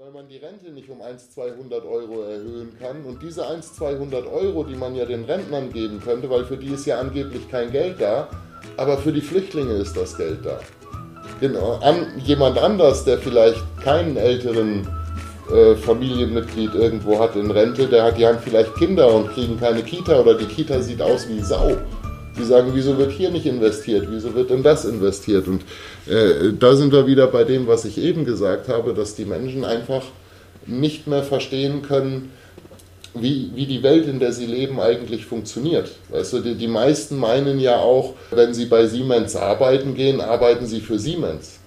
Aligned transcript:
weil 0.00 0.12
man 0.12 0.28
die 0.28 0.36
Rente 0.36 0.70
nicht 0.70 0.88
um 0.90 1.02
1, 1.02 1.30
200 1.32 1.84
Euro 1.84 2.22
erhöhen 2.22 2.72
kann. 2.80 3.04
Und 3.04 3.20
diese 3.20 3.44
1, 3.48 3.74
200 3.74 4.28
Euro, 4.28 4.62
die 4.62 4.76
man 4.76 4.94
ja 4.94 5.04
den 5.04 5.24
Rentnern 5.24 5.72
geben 5.72 6.00
könnte, 6.00 6.30
weil 6.30 6.44
für 6.44 6.56
die 6.56 6.68
ist 6.68 6.86
ja 6.86 7.00
angeblich 7.00 7.50
kein 7.50 7.72
Geld 7.72 8.00
da, 8.00 8.28
aber 8.76 8.96
für 8.98 9.12
die 9.12 9.20
Flüchtlinge 9.20 9.72
ist 9.72 9.96
das 9.96 10.16
Geld 10.16 10.46
da. 10.46 10.60
Genau, 11.40 11.80
an, 11.82 12.06
jemand 12.18 12.58
anders, 12.58 13.04
der 13.06 13.18
vielleicht 13.18 13.60
keinen 13.82 14.16
älteren 14.16 14.86
äh, 15.52 15.74
Familienmitglied 15.74 16.76
irgendwo 16.76 17.18
hat 17.18 17.34
in 17.34 17.50
Rente, 17.50 17.88
der 17.88 18.04
hat, 18.04 18.18
die 18.18 18.26
haben 18.26 18.38
vielleicht 18.38 18.76
Kinder 18.76 19.12
und 19.12 19.30
kriegen 19.30 19.58
keine 19.58 19.82
Kita 19.82 20.20
oder 20.20 20.34
die 20.34 20.46
Kita 20.46 20.80
sieht 20.80 21.02
aus 21.02 21.28
wie 21.28 21.40
Sau. 21.40 21.76
Die 22.38 22.44
sagen, 22.44 22.70
wieso 22.74 22.96
wird 22.98 23.12
hier 23.12 23.30
nicht 23.30 23.46
investiert, 23.46 24.06
wieso 24.10 24.34
wird 24.34 24.50
in 24.50 24.62
das 24.62 24.84
investiert? 24.84 25.48
Und 25.48 25.62
äh, 26.06 26.52
da 26.58 26.76
sind 26.76 26.92
wir 26.92 27.06
wieder 27.06 27.26
bei 27.26 27.44
dem, 27.44 27.66
was 27.66 27.84
ich 27.84 27.98
eben 27.98 28.24
gesagt 28.24 28.68
habe, 28.68 28.94
dass 28.94 29.14
die 29.14 29.24
Menschen 29.24 29.64
einfach 29.64 30.02
nicht 30.66 31.06
mehr 31.06 31.22
verstehen 31.22 31.82
können, 31.82 32.30
wie, 33.14 33.50
wie 33.54 33.66
die 33.66 33.82
Welt, 33.82 34.06
in 34.06 34.20
der 34.20 34.32
sie 34.32 34.46
leben, 34.46 34.80
eigentlich 34.80 35.26
funktioniert. 35.26 35.90
Weißt 36.10 36.34
du, 36.34 36.40
die, 36.40 36.54
die 36.54 36.68
meisten 36.68 37.16
meinen 37.16 37.58
ja 37.58 37.78
auch, 37.78 38.14
wenn 38.30 38.54
sie 38.54 38.66
bei 38.66 38.86
Siemens 38.86 39.34
arbeiten 39.34 39.94
gehen, 39.94 40.20
arbeiten 40.20 40.66
sie 40.66 40.80
für 40.80 40.98
Siemens 40.98 41.57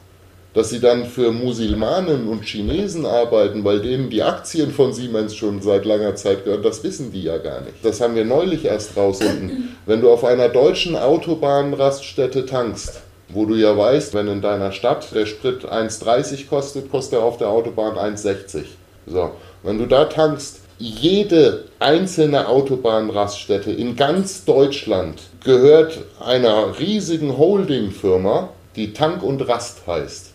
dass 0.53 0.69
sie 0.69 0.79
dann 0.79 1.05
für 1.05 1.31
Musilmanen 1.31 2.27
und 2.27 2.43
Chinesen 2.43 3.05
arbeiten, 3.05 3.63
weil 3.63 3.79
denen 3.79 4.09
die 4.09 4.23
Aktien 4.23 4.71
von 4.71 4.91
Siemens 4.91 5.35
schon 5.35 5.61
seit 5.61 5.85
langer 5.85 6.15
Zeit 6.15 6.43
gehören, 6.43 6.63
das 6.63 6.83
wissen 6.83 7.11
die 7.11 7.23
ja 7.23 7.37
gar 7.37 7.61
nicht. 7.61 7.75
Das 7.83 8.01
haben 8.01 8.15
wir 8.15 8.25
neulich 8.25 8.65
erst 8.65 8.97
rausgefunden. 8.97 9.77
Wenn 9.85 10.01
du 10.01 10.11
auf 10.11 10.25
einer 10.25 10.49
deutschen 10.49 10.95
Autobahnraststätte 10.95 12.45
tankst, 12.45 13.01
wo 13.29 13.45
du 13.45 13.55
ja 13.55 13.77
weißt, 13.77 14.13
wenn 14.13 14.27
in 14.27 14.41
deiner 14.41 14.73
Stadt 14.73 15.15
der 15.15 15.25
Sprit 15.25 15.65
1,30 15.65 16.47
kostet, 16.49 16.91
kostet 16.91 17.19
er 17.19 17.23
auf 17.23 17.37
der 17.37 17.47
Autobahn 17.47 17.95
1,60. 17.95 18.63
So, 19.07 19.31
wenn 19.63 19.77
du 19.77 19.85
da 19.85 20.05
tankst, 20.05 20.59
jede 20.77 21.65
einzelne 21.79 22.47
Autobahnraststätte 22.47 23.71
in 23.71 23.95
ganz 23.95 24.45
Deutschland 24.45 25.21
gehört 25.43 25.99
einer 26.19 26.79
riesigen 26.79 27.37
Holdingfirma, 27.37 28.49
die 28.75 28.93
Tank 28.93 29.23
und 29.23 29.47
Rast 29.47 29.85
heißt. 29.87 30.30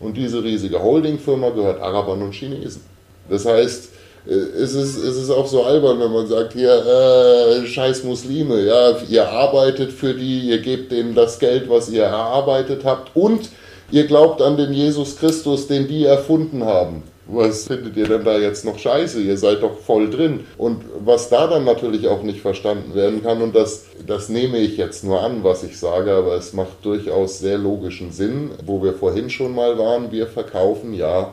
Und 0.00 0.16
diese 0.16 0.42
riesige 0.42 0.82
Holdingfirma 0.82 1.50
gehört 1.50 1.80
Arabern 1.80 2.22
und 2.22 2.32
Chinesen. 2.32 2.82
Das 3.28 3.44
heißt, 3.44 3.90
äh, 4.26 4.32
es 4.32 4.74
ist, 4.74 4.96
es 4.96 5.16
ist 5.16 5.30
auch 5.30 5.46
so 5.46 5.64
albern, 5.64 5.98
wenn 6.00 6.12
man 6.12 6.26
sagt, 6.26 6.52
hier, 6.52 6.70
äh, 6.70 7.66
scheiß 7.66 8.04
Muslime, 8.04 8.60
ja, 8.64 8.96
ihr 9.08 9.28
arbeitet 9.28 9.92
für 9.92 10.14
die, 10.14 10.40
ihr 10.50 10.60
gebt 10.60 10.92
denen 10.92 11.14
das 11.14 11.38
Geld, 11.38 11.68
was 11.68 11.90
ihr 11.90 12.04
erarbeitet 12.04 12.84
habt 12.84 13.14
und 13.14 13.48
ihr 13.90 14.06
glaubt 14.06 14.40
an 14.42 14.56
den 14.56 14.72
Jesus 14.72 15.16
Christus, 15.18 15.66
den 15.66 15.88
die 15.88 16.04
erfunden 16.04 16.64
haben 16.64 17.02
was 17.28 17.66
findet 17.66 17.96
ihr 17.96 18.08
denn 18.08 18.24
da 18.24 18.38
jetzt 18.38 18.64
noch 18.64 18.78
scheiße? 18.78 19.20
Ihr 19.20 19.36
seid 19.36 19.62
doch 19.62 19.78
voll 19.78 20.08
drin. 20.08 20.46
Und 20.56 20.82
was 21.04 21.28
da 21.28 21.46
dann 21.46 21.64
natürlich 21.64 22.08
auch 22.08 22.22
nicht 22.22 22.40
verstanden 22.40 22.94
werden 22.94 23.22
kann, 23.22 23.42
und 23.42 23.54
das, 23.54 23.84
das 24.06 24.28
nehme 24.28 24.58
ich 24.58 24.76
jetzt 24.76 25.04
nur 25.04 25.22
an, 25.22 25.44
was 25.44 25.62
ich 25.62 25.78
sage, 25.78 26.12
aber 26.12 26.34
es 26.36 26.54
macht 26.54 26.84
durchaus 26.84 27.38
sehr 27.38 27.58
logischen 27.58 28.12
Sinn, 28.12 28.50
wo 28.64 28.82
wir 28.82 28.94
vorhin 28.94 29.28
schon 29.28 29.54
mal 29.54 29.78
waren, 29.78 30.10
wir 30.10 30.26
verkaufen 30.26 30.94
ja 30.94 31.32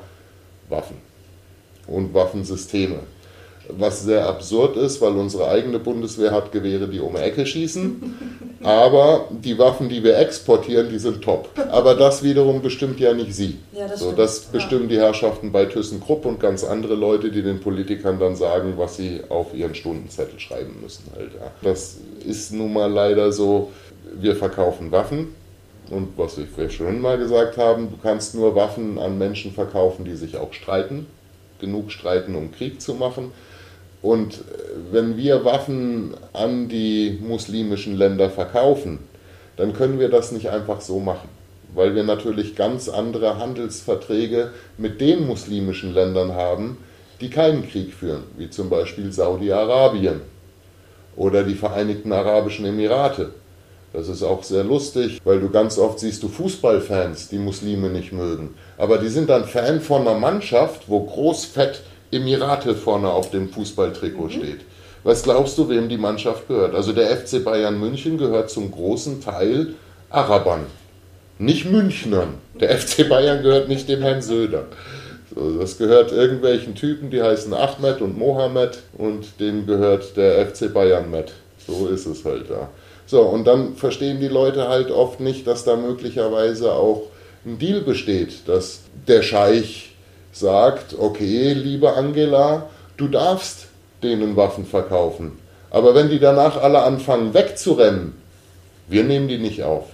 Waffen 0.69 0.97
und 1.87 2.13
Waffensysteme 2.13 2.99
was 3.69 4.03
sehr 4.03 4.27
absurd 4.27 4.77
ist, 4.77 5.01
weil 5.01 5.13
unsere 5.13 5.47
eigene 5.49 5.79
Bundeswehr 5.79 6.31
hat 6.31 6.51
Gewehre, 6.51 6.87
die 6.87 6.99
um 6.99 7.15
die 7.15 7.21
Ecke 7.21 7.45
schießen. 7.45 8.44
Aber 8.65 9.27
die 9.29 9.59
Waffen, 9.59 9.89
die 9.89 10.03
wir 10.03 10.17
exportieren, 10.17 10.89
die 10.89 10.97
sind 10.97 11.21
top. 11.21 11.49
Aber 11.69 11.93
das 11.93 12.23
wiederum 12.23 12.63
bestimmt 12.63 12.99
ja 12.99 13.13
nicht 13.13 13.35
sie. 13.35 13.59
Ja, 13.73 13.87
das, 13.87 13.99
so, 13.99 14.11
das 14.11 14.39
bestimmen 14.39 14.89
ja. 14.89 14.95
die 14.95 14.97
Herrschaften 14.97 15.51
bei 15.51 15.65
ThyssenKrupp 15.65 16.25
und 16.25 16.39
ganz 16.39 16.63
andere 16.63 16.95
Leute, 16.95 17.29
die 17.29 17.43
den 17.43 17.59
Politikern 17.59 18.17
dann 18.19 18.35
sagen, 18.35 18.73
was 18.77 18.97
sie 18.97 19.21
auf 19.29 19.53
ihren 19.53 19.75
Stundenzettel 19.75 20.39
schreiben 20.39 20.77
müssen. 20.81 21.03
Halt, 21.15 21.33
ja. 21.39 21.51
Das 21.61 21.97
ist 22.25 22.53
nun 22.53 22.73
mal 22.73 22.91
leider 22.91 23.31
so, 23.31 23.71
wir 24.19 24.35
verkaufen 24.35 24.91
Waffen. 24.91 25.35
Und 25.91 26.17
was 26.17 26.35
wir 26.37 26.69
schon 26.71 27.01
mal 27.01 27.19
gesagt 27.19 27.57
haben, 27.57 27.91
du 27.91 27.97
kannst 28.01 28.33
nur 28.33 28.55
Waffen 28.55 28.97
an 28.97 29.19
Menschen 29.19 29.51
verkaufen, 29.53 30.05
die 30.05 30.15
sich 30.15 30.37
auch 30.37 30.53
streiten. 30.53 31.05
Genug 31.59 31.91
streiten, 31.91 32.35
um 32.35 32.51
Krieg 32.51 32.81
zu 32.81 32.95
machen. 32.95 33.31
Und 34.05 34.33
äh, 34.33 34.37
wenn 34.91 35.17
wir 35.17 35.45
Waffen 35.45 36.13
an 36.31 36.69
die 36.69 37.19
muslimischen 37.27 37.97
Länder 37.97 38.29
verkaufen, 38.29 38.99
dann 39.57 39.73
können 39.73 39.99
wir 39.99 40.09
das 40.09 40.31
nicht 40.31 40.51
einfach 40.51 40.79
so 40.79 40.99
machen, 40.99 41.27
weil 41.73 41.95
wir 41.95 42.03
natürlich 42.03 42.55
ganz 42.55 42.87
andere 42.87 43.39
Handelsverträge 43.39 44.51
mit 44.77 45.01
den 45.01 45.25
muslimischen 45.25 45.91
Ländern 45.91 46.33
haben, 46.33 46.77
die 47.19 47.31
keinen 47.31 47.67
Krieg 47.67 47.95
führen, 47.95 48.25
wie 48.37 48.51
zum 48.51 48.69
Beispiel 48.69 49.11
Saudi-Arabien 49.11 50.21
oder 51.15 51.41
die 51.41 51.55
Vereinigten 51.55 52.13
Arabischen 52.13 52.65
Emirate. 52.65 53.31
Das 53.91 54.07
ist 54.07 54.21
auch 54.21 54.43
sehr 54.43 54.65
lustig, 54.65 55.19
weil 55.23 55.39
du 55.39 55.49
ganz 55.49 55.79
oft 55.79 55.99
siehst 55.99 56.21
du 56.21 56.27
Fußballfans, 56.27 57.29
die 57.29 57.39
Muslime 57.39 57.89
nicht 57.89 58.11
mögen. 58.11 58.53
Aber 58.77 58.99
die 58.99 59.09
sind 59.09 59.31
dann 59.31 59.45
Fan 59.45 59.81
von 59.81 60.01
einer 60.01 60.19
Mannschaft, 60.19 60.83
wo 60.89 61.05
großfett 61.05 61.81
Emirate 62.11 62.75
vorne 62.75 63.09
auf 63.09 63.31
dem 63.31 63.49
Fußballtrikot 63.49 64.25
mhm. 64.25 64.31
steht. 64.31 64.59
Was 65.03 65.23
glaubst 65.23 65.57
du, 65.57 65.69
wem 65.69 65.87
die 65.87 65.97
Mannschaft 65.97 66.47
gehört? 66.47 66.73
Also 66.73 66.91
der 66.91 67.15
FC 67.15 67.43
Bayern 67.43 67.79
München 67.79 68.17
gehört 68.17 68.49
zum 68.49 68.71
großen 68.71 69.21
Teil 69.21 69.75
Arabern, 70.09 70.65
nicht 71.37 71.69
Münchnern. 71.69 72.35
Der 72.59 72.77
FC 72.77 73.07
Bayern 73.07 73.43
gehört 73.43 73.67
nicht 73.67 73.87
dem 73.89 74.01
Herrn 74.01 74.21
Söder. 74.21 74.65
So, 75.33 75.59
das 75.59 75.77
gehört 75.77 76.11
irgendwelchen 76.11 76.75
Typen, 76.75 77.09
die 77.09 77.21
heißen 77.21 77.53
Ahmed 77.53 78.01
und 78.01 78.17
Mohammed 78.17 78.79
und 78.97 79.39
dem 79.39 79.65
gehört 79.65 80.15
der 80.15 80.45
FC 80.47 80.73
Bayern 80.73 81.11
mit. 81.11 81.33
So 81.67 81.87
ist 81.87 82.05
es 82.05 82.23
halt 82.23 82.49
da. 82.49 82.69
So, 83.05 83.21
und 83.21 83.45
dann 83.45 83.75
verstehen 83.75 84.19
die 84.19 84.27
Leute 84.27 84.67
halt 84.67 84.89
oft 84.91 85.19
nicht, 85.19 85.45
dass 85.45 85.63
da 85.63 85.75
möglicherweise 85.75 86.71
auch 86.73 87.03
ein 87.45 87.59
Deal 87.59 87.81
besteht, 87.81 88.47
dass 88.47 88.81
der 89.07 89.21
Scheich 89.21 89.94
sagt, 90.35 90.97
okay, 90.99 91.53
liebe 91.53 91.93
Angela, 91.93 92.63
du 92.97 93.07
darfst 93.07 93.67
denen 94.03 94.35
Waffen 94.35 94.65
verkaufen. 94.65 95.39
Aber 95.71 95.95
wenn 95.95 96.09
die 96.09 96.19
danach 96.19 96.61
alle 96.61 96.83
anfangen 96.83 97.33
wegzurennen, 97.33 98.13
wir 98.89 99.05
nehmen 99.05 99.29
die 99.29 99.37
nicht 99.37 99.63
auf. 99.63 99.85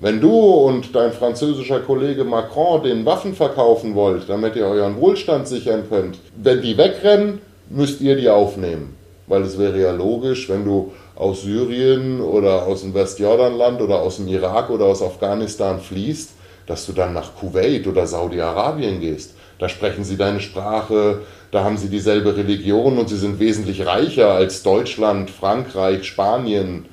Wenn 0.00 0.20
du 0.20 0.30
und 0.30 0.96
dein 0.96 1.12
französischer 1.12 1.80
Kollege 1.80 2.24
Macron 2.24 2.82
den 2.82 3.04
Waffen 3.04 3.34
verkaufen 3.34 3.94
wollt, 3.94 4.28
damit 4.28 4.56
ihr 4.56 4.66
euren 4.66 4.98
Wohlstand 4.98 5.46
sichern 5.46 5.84
könnt, 5.88 6.18
wenn 6.36 6.62
die 6.62 6.76
wegrennen, 6.76 7.40
müsst 7.68 8.00
ihr 8.00 8.16
die 8.16 8.30
aufnehmen. 8.30 8.96
Weil 9.26 9.42
es 9.42 9.58
wäre 9.58 9.78
ja 9.78 9.92
logisch, 9.92 10.48
wenn 10.48 10.64
du 10.64 10.92
aus 11.14 11.42
Syrien 11.42 12.20
oder 12.20 12.66
aus 12.66 12.80
dem 12.80 12.94
Westjordanland 12.94 13.80
oder 13.80 14.00
aus 14.00 14.16
dem 14.16 14.26
Irak 14.28 14.70
oder 14.70 14.86
aus 14.86 15.02
Afghanistan 15.02 15.80
fließt, 15.80 16.30
dass 16.66 16.86
du 16.86 16.92
dann 16.92 17.12
nach 17.12 17.36
Kuwait 17.36 17.86
oder 17.86 18.06
Saudi-Arabien 18.06 18.98
gehst 19.00 19.34
da 19.62 19.68
sprechen 19.68 20.02
sie 20.02 20.16
deine 20.16 20.40
Sprache, 20.40 21.20
da 21.52 21.62
haben 21.62 21.76
sie 21.76 21.88
dieselbe 21.88 22.36
Religion 22.36 22.98
und 22.98 23.08
sie 23.08 23.16
sind 23.16 23.38
wesentlich 23.38 23.86
reicher 23.86 24.32
als 24.32 24.64
Deutschland, 24.64 25.30
Frankreich, 25.30 26.04
Spanien 26.04 26.86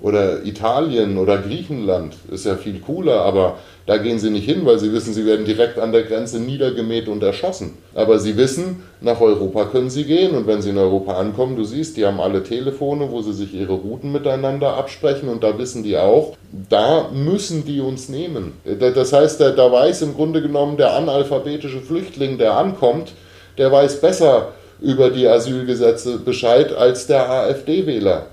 oder 0.00 0.44
Italien 0.44 1.18
oder 1.18 1.38
Griechenland. 1.38 2.16
Ist 2.28 2.44
ja 2.44 2.56
viel 2.56 2.80
cooler, 2.80 3.20
aber 3.20 3.58
da 3.86 3.98
gehen 3.98 4.18
sie 4.18 4.30
nicht 4.30 4.44
hin, 4.44 4.66
weil 4.66 4.80
sie 4.80 4.92
wissen, 4.92 5.14
sie 5.14 5.24
werden 5.24 5.44
direkt 5.44 5.78
an 5.78 5.92
der 5.92 6.02
Grenze 6.02 6.40
niedergemäht 6.40 7.06
und 7.06 7.22
erschossen. 7.22 7.78
Aber 7.94 8.18
sie 8.18 8.36
wissen, 8.36 8.82
nach 9.00 9.20
Europa 9.20 9.66
können 9.66 9.90
sie 9.90 10.04
gehen 10.04 10.34
und 10.34 10.48
wenn 10.48 10.60
sie 10.60 10.70
in 10.70 10.78
Europa 10.78 11.12
ankommen, 11.12 11.54
du 11.54 11.62
siehst, 11.62 11.96
die 11.96 12.04
haben 12.04 12.20
alle 12.20 12.42
Telefone, 12.42 13.12
wo 13.12 13.22
sie 13.22 13.32
sich 13.32 13.54
ihre 13.54 13.74
Routen 13.74 14.10
miteinander 14.10 14.76
absprechen 14.76 15.28
und 15.28 15.44
da 15.44 15.56
wissen 15.56 15.84
die 15.84 15.96
auch, 15.96 16.36
da 16.68 17.10
müssen 17.12 17.64
die 17.64 17.80
uns 17.80 18.08
nehmen. 18.08 18.54
Das 18.64 19.12
heißt, 19.12 19.40
da 19.40 19.72
weiß 19.72 20.02
im 20.02 20.14
Grunde 20.14 20.42
genommen 20.42 20.76
der 20.76 20.94
analphabetische 20.94 21.80
Flüchtling, 21.80 22.38
der 22.38 22.56
ankommt, 22.56 23.12
der 23.56 23.70
weiß 23.70 24.00
besser 24.00 24.52
über 24.80 25.10
die 25.10 25.28
Asylgesetze 25.28 26.18
Bescheid 26.18 26.74
als 26.74 27.06
der 27.06 27.30
AfD-Wähler. 27.30 28.26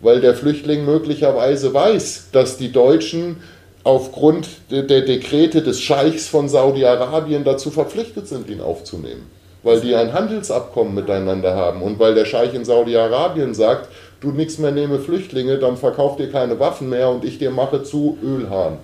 Weil 0.00 0.20
der 0.20 0.34
Flüchtling 0.34 0.84
möglicherweise 0.84 1.74
weiß, 1.74 2.28
dass 2.32 2.56
die 2.56 2.72
Deutschen 2.72 3.36
aufgrund 3.84 4.48
der 4.70 4.82
Dekrete 4.82 5.62
des 5.62 5.80
Scheichs 5.80 6.28
von 6.28 6.48
Saudi-Arabien 6.48 7.44
dazu 7.44 7.70
verpflichtet 7.70 8.28
sind, 8.28 8.48
ihn 8.48 8.60
aufzunehmen. 8.60 9.30
Weil 9.62 9.80
die 9.80 9.94
ein 9.94 10.12
Handelsabkommen 10.12 10.94
miteinander 10.94 11.54
haben 11.54 11.82
und 11.82 11.98
weil 11.98 12.14
der 12.14 12.24
Scheich 12.24 12.54
in 12.54 12.64
Saudi-Arabien 12.64 13.54
sagt, 13.54 13.88
du 14.20 14.30
nichts 14.30 14.58
mehr 14.58 14.72
nehme 14.72 14.98
Flüchtlinge, 14.98 15.58
dann 15.58 15.76
verkauf 15.76 16.16
dir 16.16 16.30
keine 16.30 16.58
Waffen 16.58 16.88
mehr 16.88 17.08
und 17.08 17.24
ich 17.24 17.38
dir 17.38 17.50
mache 17.50 17.82
zu 17.82 18.18
Ölhahn. 18.22 18.78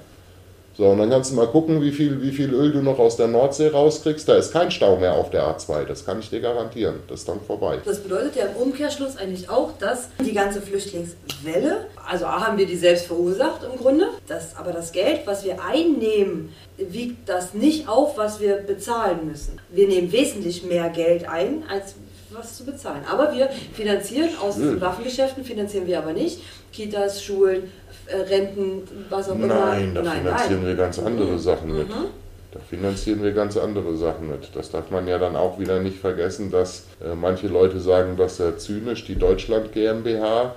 So, 0.78 0.86
und 0.86 0.98
dann 0.98 1.10
kannst 1.10 1.32
du 1.32 1.34
mal 1.34 1.48
gucken, 1.48 1.82
wie 1.82 1.90
viel, 1.90 2.22
wie 2.22 2.30
viel 2.30 2.54
Öl 2.54 2.70
du 2.70 2.82
noch 2.82 3.00
aus 3.00 3.16
der 3.16 3.26
Nordsee 3.26 3.66
rauskriegst. 3.66 4.28
Da 4.28 4.36
ist 4.36 4.52
kein 4.52 4.70
Stau 4.70 4.96
mehr 4.96 5.14
auf 5.14 5.28
der 5.30 5.42
A2, 5.42 5.84
das 5.84 6.06
kann 6.06 6.20
ich 6.20 6.30
dir 6.30 6.40
garantieren. 6.40 7.00
Das 7.08 7.20
ist 7.20 7.28
dann 7.28 7.40
vorbei. 7.40 7.80
Das 7.84 7.98
bedeutet 7.98 8.36
ja 8.36 8.44
im 8.44 8.54
Umkehrschluss 8.54 9.16
eigentlich 9.16 9.50
auch, 9.50 9.76
dass 9.80 10.08
die 10.24 10.32
ganze 10.32 10.62
Flüchtlingswelle, 10.62 11.88
also 12.08 12.26
A 12.26 12.46
haben 12.46 12.58
wir 12.58 12.66
die 12.66 12.76
selbst 12.76 13.06
verursacht 13.06 13.62
im 13.64 13.76
Grunde, 13.76 14.06
das, 14.28 14.54
aber 14.54 14.70
das 14.70 14.92
Geld, 14.92 15.22
was 15.24 15.44
wir 15.44 15.56
einnehmen, 15.64 16.54
wiegt 16.76 17.28
das 17.28 17.54
nicht 17.54 17.88
auf, 17.88 18.16
was 18.16 18.38
wir 18.38 18.58
bezahlen 18.58 19.26
müssen. 19.28 19.60
Wir 19.70 19.88
nehmen 19.88 20.12
wesentlich 20.12 20.62
mehr 20.62 20.90
Geld 20.90 21.28
ein, 21.28 21.64
als 21.68 21.96
was 22.30 22.56
zu 22.56 22.64
bezahlen. 22.64 23.02
Aber 23.10 23.34
wir 23.34 23.48
finanzieren 23.72 24.30
aus 24.40 24.56
hm. 24.56 24.62
den 24.62 24.80
Waffengeschäften, 24.80 25.44
finanzieren 25.44 25.86
wir 25.86 25.98
aber 25.98 26.12
nicht. 26.12 26.40
Kitas, 26.72 27.22
Schulen, 27.22 27.64
äh, 28.06 28.16
Renten, 28.16 28.82
was 29.08 29.28
auch 29.28 29.34
immer. 29.34 29.46
Nein, 29.46 29.94
da 29.94 30.02
nein, 30.02 30.18
finanzieren 30.18 30.60
nein. 30.60 30.66
wir 30.66 30.76
ganz 30.76 30.98
andere 30.98 31.32
mhm. 31.32 31.38
Sachen 31.38 31.76
mit. 31.76 31.88
Mhm. 31.88 32.06
Da 32.52 32.60
finanzieren 32.60 33.22
wir 33.22 33.32
ganz 33.32 33.56
andere 33.56 33.96
Sachen 33.96 34.30
mit. 34.30 34.48
Das 34.54 34.70
darf 34.70 34.90
man 34.90 35.06
ja 35.06 35.18
dann 35.18 35.36
auch 35.36 35.58
wieder 35.58 35.80
nicht 35.80 35.98
vergessen, 35.98 36.50
dass 36.50 36.84
äh, 37.04 37.14
manche 37.14 37.48
Leute 37.48 37.78
sagen, 37.78 38.16
dass 38.16 38.40
er 38.40 38.56
zynisch 38.56 39.04
die 39.04 39.16
Deutschland 39.16 39.72
GmbH, 39.72 40.54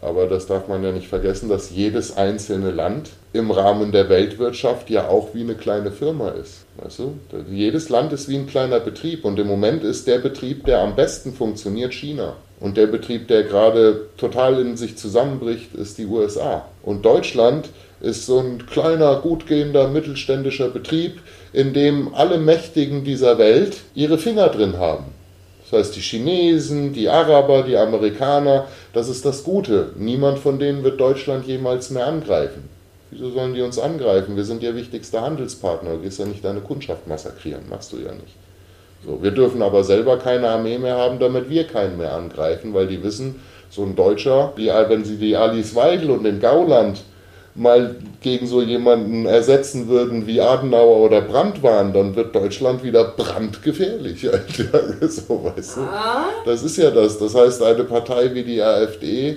aber 0.00 0.26
das 0.26 0.46
darf 0.46 0.68
man 0.68 0.84
ja 0.84 0.92
nicht 0.92 1.08
vergessen, 1.08 1.48
dass 1.48 1.70
jedes 1.70 2.16
einzelne 2.16 2.70
Land 2.70 3.10
im 3.32 3.50
Rahmen 3.50 3.90
der 3.90 4.08
Weltwirtschaft 4.08 4.88
ja 4.90 5.08
auch 5.08 5.34
wie 5.34 5.42
eine 5.42 5.54
kleine 5.54 5.90
Firma 5.90 6.30
ist. 6.30 6.64
Weißt 6.76 7.00
du? 7.00 7.14
Jedes 7.50 7.88
Land 7.90 8.12
ist 8.12 8.28
wie 8.28 8.36
ein 8.36 8.46
kleiner 8.46 8.80
Betrieb 8.80 9.24
und 9.24 9.38
im 9.38 9.46
Moment 9.46 9.84
ist 9.84 10.06
der 10.06 10.18
Betrieb, 10.18 10.64
der 10.64 10.80
am 10.80 10.96
besten 10.96 11.32
funktioniert, 11.32 11.92
China. 11.92 12.36
Und 12.60 12.76
der 12.76 12.86
Betrieb, 12.86 13.28
der 13.28 13.42
gerade 13.42 14.06
total 14.16 14.60
in 14.60 14.76
sich 14.76 14.96
zusammenbricht, 14.96 15.74
ist 15.74 15.98
die 15.98 16.06
USA. 16.06 16.66
Und 16.82 17.04
Deutschland 17.04 17.68
ist 18.00 18.26
so 18.26 18.38
ein 18.38 18.66
kleiner, 18.66 19.16
gut 19.16 19.46
gehender, 19.46 19.88
mittelständischer 19.88 20.68
Betrieb, 20.68 21.20
in 21.52 21.72
dem 21.74 22.14
alle 22.14 22.38
Mächtigen 22.38 23.04
dieser 23.04 23.38
Welt 23.38 23.78
ihre 23.94 24.18
Finger 24.18 24.48
drin 24.48 24.78
haben. 24.78 25.06
Das 25.62 25.78
heißt, 25.78 25.96
die 25.96 26.00
Chinesen, 26.00 26.92
die 26.92 27.08
Araber, 27.08 27.62
die 27.62 27.76
Amerikaner, 27.76 28.66
das 28.92 29.08
ist 29.08 29.24
das 29.24 29.42
Gute. 29.42 29.90
Niemand 29.96 30.38
von 30.38 30.58
denen 30.58 30.84
wird 30.84 31.00
Deutschland 31.00 31.46
jemals 31.46 31.90
mehr 31.90 32.06
angreifen. 32.06 32.68
Wieso 33.12 33.28
sollen 33.28 33.52
die 33.52 33.60
uns 33.60 33.78
angreifen? 33.78 34.36
Wir 34.36 34.44
sind 34.44 34.62
ihr 34.62 34.74
wichtigster 34.74 35.20
Handelspartner. 35.20 35.90
Du 35.90 35.98
gehst 35.98 36.18
ja 36.18 36.24
nicht 36.24 36.42
deine 36.42 36.60
Kundschaft 36.60 37.06
massakrieren. 37.06 37.68
Machst 37.68 37.92
du 37.92 37.98
ja 37.98 38.10
nicht. 38.12 38.34
So, 39.04 39.22
wir 39.22 39.32
dürfen 39.32 39.60
aber 39.60 39.84
selber 39.84 40.16
keine 40.16 40.48
Armee 40.48 40.78
mehr 40.78 40.96
haben, 40.96 41.18
damit 41.18 41.50
wir 41.50 41.64
keinen 41.64 41.98
mehr 41.98 42.14
angreifen, 42.14 42.72
weil 42.72 42.86
die 42.86 43.02
wissen, 43.02 43.34
so 43.68 43.82
ein 43.82 43.94
Deutscher, 43.96 44.54
die, 44.56 44.68
wenn 44.68 45.04
sie 45.04 45.18
die 45.18 45.36
Alice 45.36 45.74
Weigel 45.74 46.10
und 46.10 46.24
den 46.24 46.40
Gauland 46.40 47.02
mal 47.54 47.96
gegen 48.22 48.46
so 48.46 48.62
jemanden 48.62 49.26
ersetzen 49.26 49.88
würden 49.88 50.26
wie 50.26 50.40
Adenauer 50.40 51.04
oder 51.04 51.20
Brandt 51.20 51.62
waren, 51.62 51.92
dann 51.92 52.16
wird 52.16 52.34
Deutschland 52.34 52.82
wieder 52.82 53.04
brandgefährlich. 53.04 54.26
So, 55.02 55.52
weißt 55.54 55.76
du? 55.76 55.80
Ah. 55.82 56.30
Das 56.46 56.62
ist 56.62 56.78
ja 56.78 56.90
das. 56.90 57.18
Das 57.18 57.34
heißt, 57.34 57.62
eine 57.62 57.84
Partei 57.84 58.32
wie 58.32 58.42
die 58.42 58.62
AfD 58.62 59.36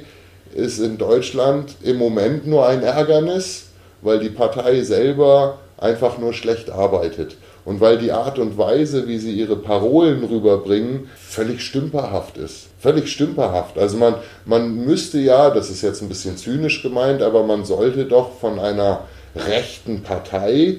ist 0.55 0.79
in 0.79 0.97
Deutschland 0.97 1.75
im 1.83 1.97
Moment 1.97 2.47
nur 2.47 2.67
ein 2.67 2.81
Ärgernis, 2.81 3.67
weil 4.01 4.19
die 4.19 4.29
Partei 4.29 4.81
selber 4.81 5.59
einfach 5.77 6.17
nur 6.17 6.33
schlecht 6.33 6.69
arbeitet 6.69 7.37
und 7.65 7.81
weil 7.81 7.97
die 7.97 8.11
Art 8.11 8.39
und 8.39 8.57
Weise, 8.57 9.07
wie 9.07 9.17
sie 9.17 9.33
ihre 9.33 9.55
Parolen 9.55 10.23
rüberbringen, 10.23 11.09
völlig 11.17 11.61
stümperhaft 11.61 12.37
ist. 12.37 12.67
Völlig 12.79 13.11
stümperhaft. 13.11 13.77
Also 13.77 13.97
man, 13.97 14.15
man 14.45 14.85
müsste 14.85 15.19
ja, 15.19 15.49
das 15.49 15.69
ist 15.69 15.81
jetzt 15.81 16.01
ein 16.01 16.07
bisschen 16.07 16.37
zynisch 16.37 16.83
gemeint, 16.83 17.21
aber 17.21 17.43
man 17.43 17.65
sollte 17.65 18.05
doch 18.05 18.39
von 18.39 18.59
einer 18.59 19.01
rechten 19.35 20.03
Partei, 20.03 20.77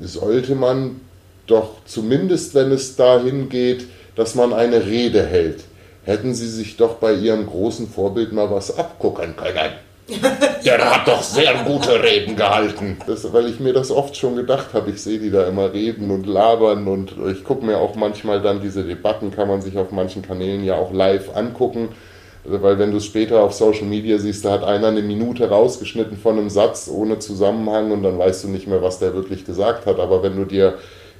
sollte 0.00 0.54
man 0.54 1.00
doch 1.46 1.70
zumindest, 1.86 2.54
wenn 2.54 2.70
es 2.70 2.96
dahin 2.96 3.48
geht, 3.48 3.86
dass 4.14 4.34
man 4.34 4.52
eine 4.52 4.86
Rede 4.86 5.24
hält, 5.24 5.64
hätten 6.06 6.34
sie 6.34 6.48
sich 6.48 6.76
doch 6.76 6.94
bei 6.94 7.12
ihrem 7.12 7.46
großen 7.46 7.88
Vorbild 7.88 8.32
mal 8.32 8.50
was 8.50 8.78
abgucken 8.78 9.36
können. 9.36 9.72
Der 10.64 10.94
hat 10.94 11.08
doch 11.08 11.20
sehr 11.20 11.52
gute 11.64 12.00
Reden 12.00 12.36
gehalten. 12.36 12.96
Das, 13.08 13.32
weil 13.32 13.48
ich 13.48 13.58
mir 13.58 13.72
das 13.72 13.90
oft 13.90 14.16
schon 14.16 14.36
gedacht 14.36 14.68
habe. 14.72 14.90
Ich 14.90 15.02
sehe 15.02 15.18
die 15.18 15.32
da 15.32 15.48
immer 15.48 15.72
reden 15.72 16.12
und 16.12 16.26
labern 16.26 16.86
und 16.86 17.14
ich 17.28 17.42
gucke 17.42 17.66
mir 17.66 17.78
auch 17.78 17.96
manchmal 17.96 18.40
dann 18.40 18.60
diese 18.62 18.84
Debatten, 18.84 19.32
kann 19.32 19.48
man 19.48 19.62
sich 19.62 19.76
auf 19.76 19.90
manchen 19.90 20.22
Kanälen 20.22 20.64
ja 20.64 20.76
auch 20.76 20.92
live 20.92 21.34
angucken. 21.36 21.88
Also, 22.44 22.62
weil 22.62 22.78
wenn 22.78 22.92
du 22.92 22.98
es 22.98 23.04
später 23.04 23.42
auf 23.42 23.52
Social 23.52 23.86
Media 23.86 24.18
siehst, 24.18 24.44
da 24.44 24.52
hat 24.52 24.62
einer 24.62 24.88
eine 24.88 25.02
Minute 25.02 25.48
rausgeschnitten 25.48 26.16
von 26.16 26.38
einem 26.38 26.50
Satz 26.50 26.88
ohne 26.88 27.18
Zusammenhang 27.18 27.90
und 27.90 28.04
dann 28.04 28.16
weißt 28.16 28.44
du 28.44 28.48
nicht 28.48 28.68
mehr, 28.68 28.82
was 28.82 29.00
der 29.00 29.12
wirklich 29.12 29.44
gesagt 29.44 29.86
hat. 29.86 29.98
Aber 29.98 30.22
wenn 30.22 30.36
du 30.36 30.44
dir 30.44 30.74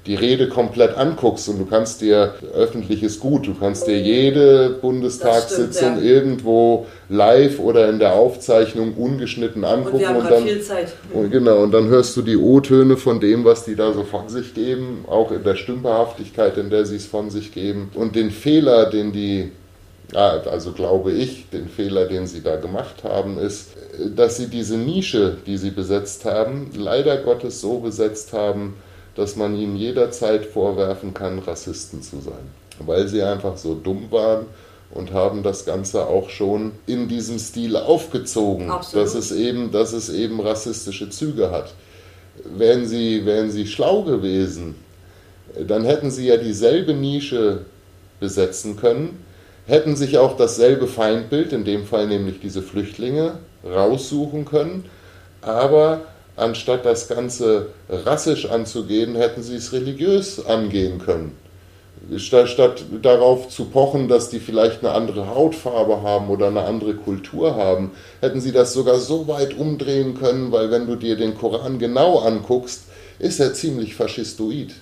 die 0.06 0.14
Rede 0.14 0.48
komplett 0.48 0.96
anguckst 0.96 1.48
und 1.48 1.58
du 1.58 1.66
kannst 1.66 2.00
dir 2.00 2.34
öffentliches 2.54 3.18
Gut, 3.18 3.46
du 3.46 3.54
kannst 3.54 3.86
dir 3.86 3.98
jede 3.98 4.70
Bundestagssitzung 4.70 5.96
ja. 5.96 6.02
irgendwo 6.02 6.86
live 7.08 7.58
oder 7.58 7.88
in 7.88 7.98
der 7.98 8.14
Aufzeichnung 8.14 8.94
ungeschnitten 8.94 9.64
angucken 9.64 9.94
und, 9.94 10.00
wir 10.00 10.08
haben 10.08 10.16
und 10.16 10.30
dann 10.30 10.44
viel 10.44 10.62
Zeit. 10.62 10.92
Und 11.12 11.30
genau 11.30 11.62
und 11.62 11.72
dann 11.72 11.88
hörst 11.88 12.16
du 12.16 12.22
die 12.22 12.36
O-Töne 12.36 12.96
von 12.96 13.20
dem, 13.20 13.44
was 13.44 13.64
die 13.64 13.74
da 13.74 13.92
so 13.92 14.04
von 14.04 14.28
sich 14.28 14.54
geben, 14.54 15.04
auch 15.08 15.32
in 15.32 15.42
der 15.42 15.56
Stümperhaftigkeit, 15.56 16.56
in 16.56 16.70
der 16.70 16.86
sie 16.86 16.96
es 16.96 17.06
von 17.06 17.30
sich 17.30 17.52
geben 17.52 17.90
und 17.94 18.14
den 18.14 18.30
Fehler, 18.30 18.90
den 18.90 19.12
die 19.12 19.50
also 20.14 20.70
glaube 20.70 21.10
ich, 21.10 21.50
den 21.50 21.68
Fehler, 21.68 22.06
den 22.06 22.28
sie 22.28 22.40
da 22.40 22.56
gemacht 22.56 23.02
haben, 23.02 23.38
ist, 23.38 23.70
dass 24.14 24.36
sie 24.36 24.46
diese 24.46 24.76
Nische, 24.76 25.36
die 25.46 25.56
sie 25.56 25.70
besetzt 25.70 26.24
haben, 26.24 26.70
leider 26.76 27.16
Gottes 27.16 27.60
so 27.60 27.80
besetzt 27.80 28.32
haben, 28.32 28.74
dass 29.16 29.36
man 29.36 29.56
ihnen 29.56 29.76
jederzeit 29.76 30.46
vorwerfen 30.46 31.14
kann, 31.14 31.38
Rassisten 31.38 32.02
zu 32.02 32.20
sein. 32.20 32.50
Weil 32.78 33.08
sie 33.08 33.22
einfach 33.22 33.56
so 33.56 33.74
dumm 33.74 34.10
waren 34.10 34.46
und 34.90 35.12
haben 35.12 35.42
das 35.42 35.64
Ganze 35.64 36.06
auch 36.06 36.28
schon 36.28 36.72
in 36.86 37.08
diesem 37.08 37.38
Stil 37.38 37.76
aufgezogen, 37.76 38.68
dass 38.68 39.14
es, 39.14 39.32
eben, 39.32 39.72
dass 39.72 39.92
es 39.92 40.10
eben 40.10 40.40
rassistische 40.40 41.10
Züge 41.10 41.50
hat. 41.50 41.72
Wären 42.44 42.86
sie, 42.86 43.24
wären 43.24 43.50
sie 43.50 43.66
schlau 43.66 44.02
gewesen, 44.02 44.74
dann 45.66 45.84
hätten 45.84 46.10
sie 46.10 46.26
ja 46.26 46.36
dieselbe 46.36 46.92
Nische 46.92 47.64
besetzen 48.20 48.76
können, 48.76 49.24
hätten 49.66 49.96
sich 49.96 50.18
auch 50.18 50.36
dasselbe 50.36 50.86
Feindbild, 50.86 51.52
in 51.52 51.64
dem 51.64 51.86
Fall 51.86 52.06
nämlich 52.06 52.40
diese 52.40 52.62
Flüchtlinge, 52.62 53.38
raussuchen 53.64 54.44
können, 54.44 54.84
aber 55.40 56.02
anstatt 56.36 56.84
das 56.84 57.08
Ganze 57.08 57.68
rassisch 57.88 58.48
anzugehen, 58.48 59.16
hätten 59.16 59.42
sie 59.42 59.56
es 59.56 59.72
religiös 59.72 60.44
angehen 60.44 60.98
können. 60.98 61.36
Statt, 62.18 62.84
darauf 63.02 63.48
zu 63.48 63.64
pochen, 63.64 64.06
dass 64.06 64.28
die 64.28 64.38
vielleicht 64.38 64.84
eine 64.84 64.94
andere 64.94 65.34
Hautfarbe 65.34 66.02
haben 66.02 66.28
oder 66.28 66.48
eine 66.48 66.62
andere 66.62 66.94
Kultur 66.94 67.56
haben, 67.56 67.90
hätten 68.20 68.40
sie 68.40 68.52
das 68.52 68.74
sogar 68.74 69.00
so 69.00 69.26
weit 69.26 69.58
umdrehen 69.58 70.14
können, 70.14 70.52
weil 70.52 70.70
wenn 70.70 70.86
du 70.86 70.94
dir 70.94 71.16
den 71.16 71.36
Koran 71.36 71.78
genau 71.78 72.18
anguckst, 72.18 72.82
ist 73.18 73.40
er 73.40 73.54
ziemlich 73.54 73.94
faschistoid. 73.94 74.74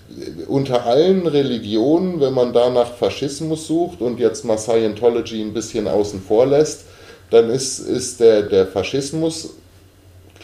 Unter 0.47 0.85
allen 0.85 1.25
Religionen, 1.25 2.19
wenn 2.19 2.33
man 2.33 2.53
da 2.53 2.69
nach 2.69 2.93
Faschismus 2.93 3.65
sucht 3.65 4.01
und 4.01 4.19
jetzt 4.19 4.43
mal 4.43 4.57
Scientology 4.57 5.41
ein 5.41 5.53
bisschen 5.53 5.87
außen 5.87 6.21
vor 6.21 6.45
lässt, 6.45 6.85
dann 7.31 7.49
ist, 7.49 7.79
ist 7.79 8.19
der, 8.19 8.43
der 8.43 8.67
Faschismus 8.67 9.51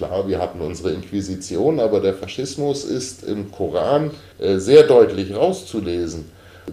Klar, 0.02 0.28
wir 0.28 0.40
hatten 0.40 0.62
unsere 0.62 0.94
Inquisition, 0.94 1.80
aber 1.80 2.00
der 2.00 2.16
Faschismus 2.16 2.86
ist 2.86 3.24
im 3.24 3.52
Koran 3.52 4.10
äh, 4.40 4.58
sehr 4.58 4.82
deutlich 4.82 5.36
rauszulesen. 5.36 6.26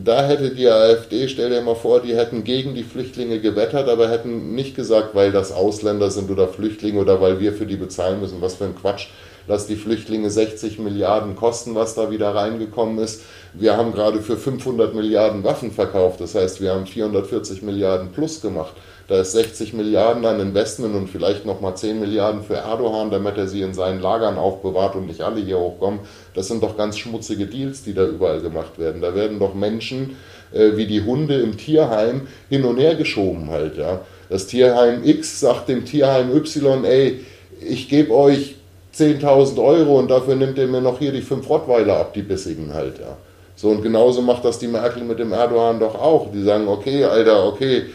Da 0.03 0.27
hätte 0.27 0.55
die 0.55 0.67
AfD, 0.67 1.29
stell 1.29 1.51
dir 1.51 1.61
mal 1.61 1.75
vor, 1.75 2.01
die 2.01 2.17
hätten 2.17 2.43
gegen 2.43 2.75
die 2.75 2.85
Flüchtlinge 2.85 3.39
gewettert, 3.39 3.87
aber 3.91 4.09
hätten 4.09 4.55
nicht 4.55 4.75
gesagt, 4.75 5.15
weil 5.15 5.31
das 5.31 5.53
Ausländer 5.53 6.11
sind 6.11 6.31
oder 6.31 6.49
Flüchtlinge 6.49 6.99
oder 7.01 7.21
weil 7.21 7.39
wir 7.39 7.53
für 7.53 7.67
die 7.67 7.77
bezahlen 7.77 8.19
müssen. 8.19 8.41
Was 8.41 8.55
für 8.55 8.65
ein 8.65 8.75
Quatsch. 8.75 9.09
Lass 9.47 9.67
die 9.67 9.77
Flüchtlinge 9.77 10.31
60 10.31 10.79
Milliarden 10.79 11.37
kosten, 11.37 11.75
was 11.75 11.95
da 11.95 12.11
wieder 12.11 12.35
reingekommen 12.35 12.97
ist. 12.97 13.25
Wir 13.53 13.77
haben 13.77 13.93
gerade 13.93 14.23
für 14.23 14.39
500 14.39 14.95
Milliarden 14.95 15.45
Waffen 15.45 15.71
verkauft. 15.71 16.23
Das 16.23 16.35
heißt, 16.35 16.63
wir 16.63 16.73
haben 16.73 16.87
440 16.87 17.61
Milliarden 17.61 18.11
plus 18.11 18.41
gemacht. 18.41 18.73
Da 19.09 19.23
ist 19.23 19.33
60 19.33 19.73
Milliarden 19.73 20.27
an 20.27 20.39
Investment 20.39 20.95
und 20.95 21.09
vielleicht 21.09 21.47
nochmal 21.47 21.75
10 21.75 21.99
Milliarden 21.99 22.43
für 22.43 22.57
Erdogan, 22.57 23.11
damit 23.11 23.39
er 23.39 23.49
sie 23.49 23.63
in 23.63 23.73
seinen 23.73 24.03
Lagern 24.03 24.37
aufbewahrt 24.37 24.97
und 24.97 25.07
nicht 25.07 25.23
alle 25.23 25.41
hier 25.41 25.59
hochkommen. 25.59 26.01
Das 26.35 26.49
sind 26.49 26.63
doch 26.63 26.77
ganz 26.77 26.99
schmutzige 26.99 27.47
Deals, 27.47 27.83
die 27.83 27.95
da 27.95 28.05
überall 28.05 28.43
gemacht 28.43 28.79
werden. 28.79 29.01
Da 29.01 29.15
werden 29.15 29.39
doch 29.39 29.55
Menschen 29.55 30.17
äh, 30.53 30.77
wie 30.77 30.87
die 30.87 31.03
Hunde 31.03 31.41
im 31.41 31.57
Tierheim 31.57 32.29
hin 32.51 32.67
und 32.67 32.77
her 32.77 32.97
geschoben 32.97 33.49
halt. 33.49 33.79
Ja. 33.79 34.03
Das 34.29 34.47
Tierheim 34.47 35.03
X 35.03 35.41
sagt 35.41 35.71
dem 35.71 35.87
Tierheim 35.87 36.31
Y, 36.37 36.85
ey, 36.85 37.25
ich 37.67 37.89
gebe 37.89 38.15
euch 38.15 38.57
10.000 38.95 39.63
Euro 39.63 39.99
und 39.99 40.11
dafür 40.11 40.37
nimmt 40.37 40.59
ihr 40.59 40.67
mir 40.67 40.83
noch 40.83 40.99
hier 40.99 41.13
die 41.13 41.23
fünf 41.23 41.49
Rottweiler 41.49 41.97
ab, 41.97 42.13
die 42.13 42.23
bissigen 42.23 42.75
halt. 42.75 42.99
Ja. 42.99 43.17
So 43.57 43.71
und 43.71 43.83
genauso 43.83 44.21
macht 44.21 44.45
das 44.45 44.59
die 44.59 44.69
Merkel 44.69 45.03
mit 45.03 45.19
dem 45.19 45.33
Erdogan 45.33 45.81
doch 45.81 45.95
auch. 45.95 46.31
Die 46.31 46.43
sagen, 46.43 46.69
okay, 46.69 47.05
Alter, 47.05 47.47
okay, 47.47 47.87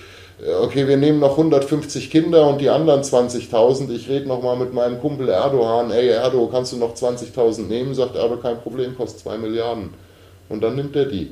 okay, 0.61 0.87
wir 0.87 0.97
nehmen 0.97 1.19
noch 1.19 1.37
150 1.37 2.09
Kinder 2.09 2.47
und 2.47 2.59
die 2.59 2.69
anderen 2.69 3.01
20.000. 3.01 3.91
Ich 3.91 4.09
rede 4.09 4.27
nochmal 4.27 4.57
mit 4.57 4.73
meinem 4.73 4.99
Kumpel 4.99 5.29
Erdogan. 5.29 5.91
Ey, 5.91 6.09
Erdo, 6.09 6.47
kannst 6.47 6.73
du 6.73 6.77
noch 6.77 6.95
20.000 6.95 7.67
nehmen? 7.67 7.93
Sagt 7.93 8.15
Erdo, 8.15 8.37
kein 8.37 8.59
Problem, 8.61 8.95
kostet 8.95 9.21
2 9.21 9.37
Milliarden. 9.37 9.93
Und 10.49 10.61
dann 10.61 10.75
nimmt 10.75 10.95
er 10.95 11.05
die. 11.05 11.31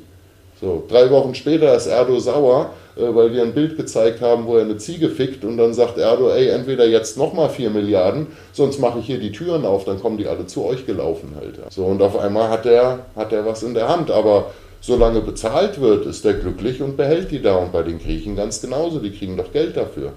So, 0.61 0.83
drei 0.87 1.09
Wochen 1.09 1.33
später 1.33 1.75
ist 1.75 1.87
Erdo 1.87 2.19
sauer, 2.19 2.69
äh, 2.95 3.01
weil 3.15 3.33
wir 3.33 3.41
ein 3.41 3.53
Bild 3.53 3.77
gezeigt 3.77 4.21
haben, 4.21 4.45
wo 4.45 4.57
er 4.57 4.61
eine 4.61 4.77
Ziege 4.77 5.09
fickt 5.09 5.43
und 5.43 5.57
dann 5.57 5.73
sagt 5.73 5.97
Erdo, 5.97 6.29
ey, 6.29 6.49
entweder 6.49 6.85
jetzt 6.85 7.17
nochmal 7.17 7.49
4 7.49 7.71
Milliarden, 7.71 8.27
sonst 8.53 8.79
mache 8.79 8.99
ich 8.99 9.07
hier 9.07 9.17
die 9.17 9.31
Türen 9.31 9.65
auf, 9.65 9.85
dann 9.85 9.99
kommen 9.99 10.19
die 10.19 10.27
alle 10.27 10.45
zu 10.45 10.63
euch 10.63 10.85
gelaufen 10.85 11.33
halt. 11.35 11.55
So, 11.71 11.85
und 11.85 11.99
auf 12.03 12.15
einmal 12.19 12.49
hat 12.49 12.67
er, 12.67 13.07
hat 13.15 13.33
er 13.33 13.43
was 13.43 13.63
in 13.63 13.73
der 13.73 13.89
Hand, 13.89 14.11
aber 14.11 14.51
solange 14.81 15.21
bezahlt 15.21 15.79
wird, 15.79 16.05
ist 16.05 16.25
er 16.25 16.33
glücklich 16.33 16.81
und 16.81 16.97
behält 16.97 17.31
die 17.31 17.41
da. 17.41 17.55
Und 17.55 17.71
bei 17.71 17.83
den 17.83 17.99
Griechen 17.99 18.35
ganz 18.35 18.59
genauso, 18.59 18.99
die 18.99 19.11
kriegen 19.11 19.37
doch 19.37 19.53
Geld 19.53 19.77
dafür. 19.77 20.11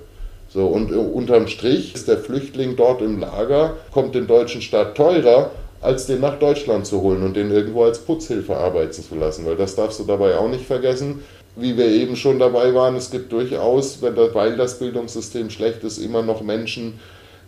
So, 0.49 0.67
und 0.67 0.91
äh, 0.91 0.95
unterm 0.95 1.47
Strich 1.47 1.95
ist 1.95 2.09
der 2.09 2.19
Flüchtling 2.19 2.77
dort 2.77 3.03
im 3.03 3.21
Lager, 3.21 3.77
kommt 3.93 4.15
den 4.15 4.27
deutschen 4.27 4.63
Staat 4.63 4.97
teurer, 4.97 5.51
als 5.81 6.07
den 6.07 6.21
nach 6.21 6.39
Deutschland 6.39 6.87
zu 6.87 7.03
holen 7.03 7.23
und 7.23 7.37
den 7.37 7.51
irgendwo 7.51 7.85
als 7.85 7.99
Putzhilfe 7.99 8.57
arbeiten 8.57 8.93
zu 8.93 9.15
lassen. 9.15 9.45
Weil 9.45 9.57
das 9.57 9.75
darfst 9.75 10.01
du 10.01 10.05
dabei 10.05 10.37
auch 10.39 10.49
nicht 10.49 10.65
vergessen. 10.65 11.23
Wie 11.57 11.77
wir 11.77 11.87
eben 11.87 12.17
schon 12.17 12.39
dabei 12.39 12.75
waren, 12.75 12.97
es 12.97 13.11
gibt 13.11 13.31
durchaus, 13.31 14.03
weil 14.03 14.57
das 14.57 14.79
Bildungssystem 14.79 15.51
schlecht 15.51 15.85
ist, 15.85 15.99
immer 15.99 16.23
noch 16.23 16.43
Menschen, 16.43 16.99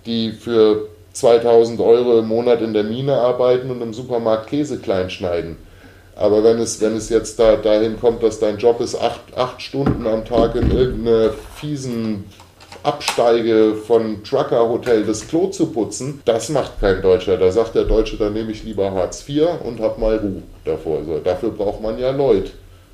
die 0.05 0.33
für 0.33 0.89
2000 1.13 1.81
Euro 1.81 2.19
im 2.19 2.29
Monat 2.29 2.61
in 2.61 2.75
der 2.75 2.85
Mine 2.85 3.15
arbeiten 3.15 3.71
und 3.71 3.81
im 3.81 3.95
Supermarkt 3.95 4.49
Käse 4.49 4.79
klein 4.79 5.11
schneiden. 5.11 5.57
Aber 6.17 6.43
wenn 6.43 6.59
es, 6.59 6.81
wenn 6.81 6.97
es 6.97 7.11
jetzt 7.11 7.39
da, 7.39 7.57
dahin 7.57 8.01
kommt, 8.01 8.23
dass 8.23 8.41
dein 8.41 8.57
Job 8.57 8.81
ist, 8.81 8.99
acht, 8.99 9.21
acht 9.37 9.61
Stunden 9.61 10.07
am 10.07 10.25
Tag 10.25 10.57
in 10.57 10.71
irgendeiner 10.71 11.31
fiesen 11.55 12.25
Absteige 12.83 13.75
von 13.75 14.25
Trucker-Hotel 14.25 15.05
das 15.05 15.29
Klo 15.29 15.49
zu 15.49 15.67
putzen, 15.67 16.23
das 16.25 16.49
macht 16.49 16.81
kein 16.81 17.03
Deutscher. 17.03 17.37
Da 17.37 17.53
sagt 17.53 17.75
der 17.75 17.85
Deutsche, 17.85 18.17
dann 18.17 18.33
nehme 18.33 18.51
ich 18.51 18.65
lieber 18.65 18.93
Hartz 18.93 19.29
IV 19.29 19.47
und 19.63 19.81
hab 19.81 19.99
mal 19.99 20.17
Ruhe 20.17 20.43
davor. 20.65 21.05
So, 21.05 21.19
dafür 21.19 21.51
braucht 21.51 21.83
man 21.83 21.99
ja 21.99 22.11
Leute. 22.13 22.53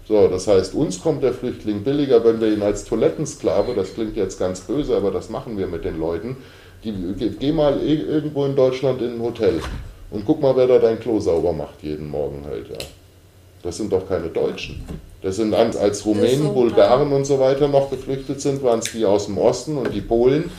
So, 0.09 0.27
das 0.27 0.49
heißt, 0.49 0.75
uns 0.75 1.01
kommt 1.01 1.23
der 1.23 1.33
Flüchtling 1.33 1.85
billiger, 1.85 2.25
wenn 2.25 2.41
wir 2.41 2.53
ihn 2.53 2.63
als 2.63 2.85
Toilettensklave, 2.85 3.75
das 3.75 3.95
klingt 3.95 4.17
jetzt 4.17 4.39
ganz 4.39 4.63
böse, 4.63 4.97
aber 4.97 5.13
das 5.13 5.31
machen 5.31 5.57
wir 5.57 5.69
mit 5.69 5.85
den 5.85 6.01
Leuten. 6.01 6.39
Die, 6.83 6.93
geh 7.39 7.53
mal 7.53 7.81
irgendwo 7.81 8.45
in 8.47 8.57
Deutschland 8.57 9.01
in 9.01 9.15
ein 9.15 9.23
Hotel 9.23 9.61
und 10.11 10.25
guck 10.27 10.43
mal, 10.43 10.57
wer 10.57 10.67
da 10.67 10.79
dein 10.81 10.99
Klo 10.99 11.21
sauber 11.21 11.53
macht 11.53 11.83
jeden 11.83 12.11
Morgen 12.11 12.45
halt, 12.45 12.69
ja. 12.69 12.79
Das 13.63 13.77
sind 13.77 13.93
doch 13.93 14.09
keine 14.09 14.29
Deutschen. 14.29 14.85
Das 15.23 15.37
sind 15.37 15.55
als 15.55 16.05
Rumänen, 16.05 16.49
so 16.49 16.53
Bulgaren 16.53 17.13
und 17.13 17.25
so 17.25 17.39
weiter 17.39 17.69
noch 17.69 17.91
geflüchtet 17.91 18.41
sind, 18.41 18.63
waren 18.63 18.81
es 18.81 18.91
die 18.91 19.05
aus 19.05 19.27
dem 19.27 19.39
Osten 19.39 19.77
und 19.77 19.95
die 19.95 20.01
Polen. 20.01 20.51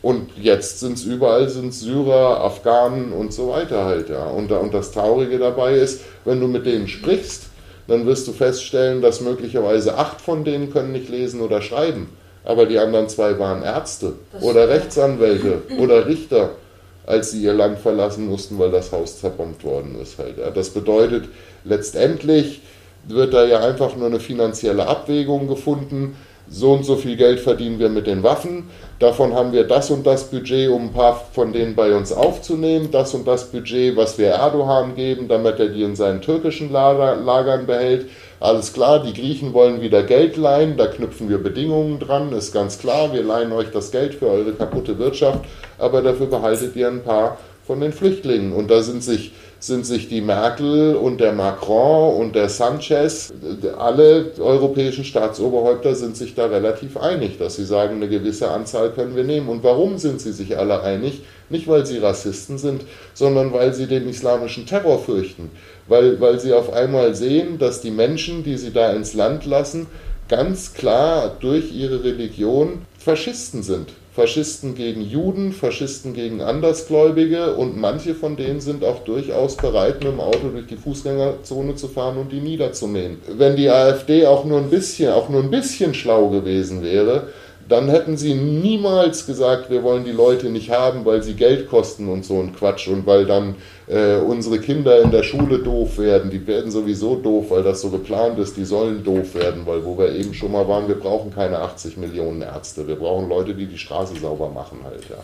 Und 0.00 0.30
jetzt 0.36 0.80
sind 0.80 0.98
es 0.98 1.04
überall 1.04 1.48
sind 1.48 1.72
Syrer, 1.72 2.40
Afghanen 2.42 3.12
und 3.12 3.32
so 3.32 3.48
weiter 3.48 3.84
halt, 3.84 4.10
ja. 4.10 4.26
Und, 4.26 4.52
und 4.52 4.74
das 4.74 4.92
Traurige 4.92 5.38
dabei 5.38 5.74
ist, 5.74 6.02
wenn 6.24 6.40
du 6.40 6.46
mit 6.46 6.66
denen 6.66 6.88
sprichst, 6.88 7.44
dann 7.86 8.06
wirst 8.06 8.28
du 8.28 8.32
feststellen, 8.32 9.02
dass 9.02 9.20
möglicherweise 9.20 9.96
acht 9.96 10.20
von 10.20 10.44
denen 10.44 10.72
können 10.72 10.92
nicht 10.92 11.08
lesen 11.08 11.40
oder 11.40 11.62
schreiben. 11.62 12.10
Aber 12.44 12.66
die 12.66 12.78
anderen 12.78 13.08
zwei 13.08 13.38
waren 13.38 13.62
Ärzte 13.62 14.14
das 14.32 14.42
oder 14.42 14.68
Rechtsanwälte 14.68 15.62
oder 15.78 16.06
Richter, 16.06 16.50
als 17.06 17.30
sie 17.30 17.42
ihr 17.42 17.54
Land 17.54 17.78
verlassen 17.78 18.26
mussten, 18.26 18.58
weil 18.58 18.70
das 18.70 18.92
Haus 18.92 19.20
zerbombt 19.20 19.64
worden 19.64 19.96
ist 20.00 20.18
halt. 20.18 20.36
Das 20.54 20.70
bedeutet, 20.70 21.28
letztendlich 21.64 22.62
wird 23.06 23.34
da 23.34 23.44
ja 23.44 23.60
einfach 23.60 23.96
nur 23.96 24.06
eine 24.06 24.20
finanzielle 24.20 24.86
Abwägung 24.86 25.46
gefunden. 25.46 26.16
So 26.48 26.72
und 26.72 26.84
so 26.84 26.96
viel 26.96 27.16
Geld 27.16 27.40
verdienen 27.40 27.78
wir 27.78 27.88
mit 27.88 28.06
den 28.06 28.22
Waffen. 28.22 28.68
Davon 28.98 29.32
haben 29.32 29.52
wir 29.52 29.64
das 29.64 29.90
und 29.90 30.06
das 30.06 30.24
Budget, 30.30 30.68
um 30.68 30.84
ein 30.84 30.92
paar 30.92 31.24
von 31.32 31.52
denen 31.52 31.74
bei 31.74 31.94
uns 31.94 32.12
aufzunehmen. 32.12 32.90
Das 32.90 33.14
und 33.14 33.26
das 33.26 33.50
Budget, 33.50 33.96
was 33.96 34.18
wir 34.18 34.28
Erdogan 34.28 34.94
geben, 34.94 35.26
damit 35.26 35.58
er 35.58 35.68
die 35.68 35.82
in 35.82 35.96
seinen 35.96 36.20
türkischen 36.20 36.70
Lager, 36.70 37.16
Lagern 37.16 37.66
behält. 37.66 38.10
Alles 38.44 38.74
klar, 38.74 39.02
die 39.02 39.14
Griechen 39.14 39.54
wollen 39.54 39.80
wieder 39.80 40.02
Geld 40.02 40.36
leihen. 40.36 40.76
Da 40.76 40.86
knüpfen 40.86 41.30
wir 41.30 41.38
Bedingungen 41.38 41.98
dran. 41.98 42.30
Ist 42.34 42.52
ganz 42.52 42.78
klar, 42.78 43.10
wir 43.14 43.22
leihen 43.22 43.52
euch 43.52 43.70
das 43.70 43.90
Geld 43.90 44.12
für 44.12 44.26
eure 44.26 44.52
kaputte 44.52 44.98
Wirtschaft. 44.98 45.46
Aber 45.78 46.02
dafür 46.02 46.26
behaltet 46.26 46.76
ihr 46.76 46.88
ein 46.88 47.02
paar 47.02 47.38
von 47.66 47.80
den 47.80 47.94
Flüchtlingen. 47.94 48.52
Und 48.52 48.70
da 48.70 48.82
sind 48.82 49.02
sich 49.02 49.32
sind 49.66 49.86
sich 49.86 50.08
die 50.08 50.20
Merkel 50.20 50.94
und 50.94 51.20
der 51.22 51.32
Macron 51.32 52.20
und 52.20 52.34
der 52.34 52.50
Sanchez, 52.50 53.32
alle 53.78 54.32
europäischen 54.38 55.04
Staatsoberhäupter 55.04 55.94
sind 55.94 56.18
sich 56.18 56.34
da 56.34 56.46
relativ 56.46 56.98
einig, 56.98 57.38
dass 57.38 57.56
sie 57.56 57.64
sagen, 57.64 57.96
eine 57.96 58.08
gewisse 58.08 58.50
Anzahl 58.50 58.90
können 58.90 59.16
wir 59.16 59.24
nehmen. 59.24 59.48
Und 59.48 59.64
warum 59.64 59.96
sind 59.96 60.20
sie 60.20 60.32
sich 60.32 60.58
alle 60.58 60.82
einig? 60.82 61.22
Nicht, 61.48 61.66
weil 61.66 61.86
sie 61.86 61.96
Rassisten 61.96 62.58
sind, 62.58 62.82
sondern 63.14 63.54
weil 63.54 63.72
sie 63.72 63.86
den 63.86 64.06
islamischen 64.06 64.66
Terror 64.66 64.98
fürchten. 64.98 65.50
Weil, 65.88 66.20
weil 66.20 66.38
sie 66.40 66.52
auf 66.52 66.70
einmal 66.70 67.14
sehen, 67.14 67.58
dass 67.58 67.80
die 67.80 67.90
Menschen, 67.90 68.44
die 68.44 68.58
sie 68.58 68.70
da 68.70 68.92
ins 68.92 69.14
Land 69.14 69.46
lassen, 69.46 69.86
ganz 70.28 70.74
klar 70.74 71.36
durch 71.40 71.72
ihre 71.72 72.04
Religion 72.04 72.82
Faschisten 72.98 73.62
sind. 73.62 73.88
Faschisten 74.14 74.76
gegen 74.76 75.00
Juden, 75.00 75.52
Faschisten 75.52 76.14
gegen 76.14 76.40
Andersgläubige 76.40 77.56
und 77.56 77.76
manche 77.76 78.14
von 78.14 78.36
denen 78.36 78.60
sind 78.60 78.84
auch 78.84 79.00
durchaus 79.00 79.56
bereit, 79.56 80.04
mit 80.04 80.12
dem 80.12 80.20
Auto 80.20 80.50
durch 80.52 80.68
die 80.68 80.76
Fußgängerzone 80.76 81.74
zu 81.74 81.88
fahren 81.88 82.18
und 82.18 82.30
die 82.30 82.40
niederzumähen. 82.40 83.18
Wenn 83.26 83.56
die 83.56 83.68
AfD 83.68 84.26
auch 84.26 84.44
nur 84.44 84.58
ein 84.60 84.70
bisschen, 84.70 85.12
auch 85.12 85.28
nur 85.28 85.42
ein 85.42 85.50
bisschen 85.50 85.94
schlau 85.94 86.28
gewesen 86.28 86.84
wäre, 86.84 87.26
dann 87.68 87.88
hätten 87.88 88.16
sie 88.16 88.34
niemals 88.34 89.26
gesagt, 89.26 89.70
wir 89.70 89.82
wollen 89.82 90.04
die 90.04 90.12
Leute 90.12 90.48
nicht 90.50 90.70
haben, 90.70 91.04
weil 91.04 91.22
sie 91.22 91.34
Geld 91.34 91.68
kosten 91.68 92.08
und 92.08 92.24
so 92.24 92.40
ein 92.40 92.54
Quatsch 92.54 92.88
und 92.88 93.06
weil 93.06 93.26
dann 93.26 93.54
äh, 93.86 94.16
unsere 94.16 94.58
Kinder 94.58 95.00
in 95.00 95.10
der 95.10 95.22
Schule 95.22 95.58
doof 95.58 95.98
werden. 95.98 96.30
Die 96.30 96.46
werden 96.46 96.70
sowieso 96.70 97.16
doof, 97.16 97.46
weil 97.50 97.62
das 97.62 97.80
so 97.80 97.90
geplant 97.90 98.38
ist. 98.38 98.56
Die 98.56 98.64
sollen 98.64 99.02
doof 99.02 99.34
werden, 99.34 99.62
weil 99.66 99.84
wo 99.84 99.96
wir 99.96 100.14
eben 100.14 100.34
schon 100.34 100.52
mal 100.52 100.66
waren, 100.68 100.88
wir 100.88 100.98
brauchen 100.98 101.32
keine 101.32 101.58
80 101.60 101.96
Millionen 101.96 102.42
Ärzte. 102.42 102.86
Wir 102.86 102.96
brauchen 102.96 103.28
Leute, 103.28 103.54
die 103.54 103.66
die 103.66 103.78
Straße 103.78 104.14
sauber 104.20 104.50
machen 104.50 104.80
halt. 104.84 105.04
Ja. 105.08 105.16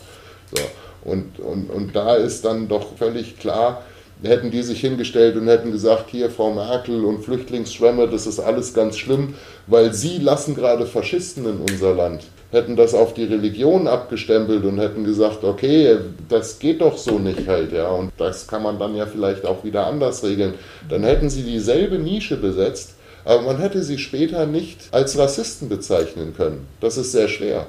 So. 0.54 0.62
Und, 1.02 1.38
und, 1.40 1.70
und 1.70 1.96
da 1.96 2.14
ist 2.14 2.44
dann 2.44 2.68
doch 2.68 2.96
völlig 2.96 3.38
klar, 3.38 3.82
hätten 4.22 4.50
die 4.50 4.62
sich 4.62 4.80
hingestellt 4.80 5.36
und 5.36 5.48
hätten 5.48 5.72
gesagt, 5.72 6.10
hier 6.10 6.30
Frau 6.30 6.52
Merkel 6.52 7.04
und 7.04 7.24
Flüchtlingsschwämme, 7.24 8.08
das 8.08 8.26
ist 8.26 8.40
alles 8.40 8.74
ganz 8.74 8.98
schlimm, 8.98 9.34
weil 9.66 9.94
sie 9.94 10.18
lassen 10.18 10.54
gerade 10.54 10.86
Faschisten 10.86 11.46
in 11.46 11.58
unser 11.58 11.94
Land. 11.94 12.24
Hätten 12.50 12.76
das 12.76 12.94
auf 12.94 13.14
die 13.14 13.24
Religion 13.24 13.86
abgestempelt 13.86 14.64
und 14.64 14.78
hätten 14.78 15.04
gesagt, 15.04 15.44
okay, 15.44 15.98
das 16.28 16.58
geht 16.58 16.80
doch 16.80 16.98
so 16.98 17.18
nicht 17.18 17.46
halt, 17.46 17.72
ja, 17.72 17.88
und 17.88 18.10
das 18.18 18.46
kann 18.46 18.62
man 18.62 18.78
dann 18.78 18.96
ja 18.96 19.06
vielleicht 19.06 19.46
auch 19.46 19.62
wieder 19.62 19.86
anders 19.86 20.24
regeln. 20.24 20.54
Dann 20.88 21.04
hätten 21.04 21.30
sie 21.30 21.44
dieselbe 21.44 21.98
Nische 21.98 22.36
besetzt, 22.36 22.94
aber 23.24 23.42
man 23.42 23.58
hätte 23.58 23.82
sie 23.82 23.98
später 23.98 24.46
nicht 24.46 24.88
als 24.90 25.16
Rassisten 25.16 25.68
bezeichnen 25.68 26.34
können. 26.36 26.66
Das 26.80 26.96
ist 26.96 27.12
sehr 27.12 27.28
schwer. 27.28 27.66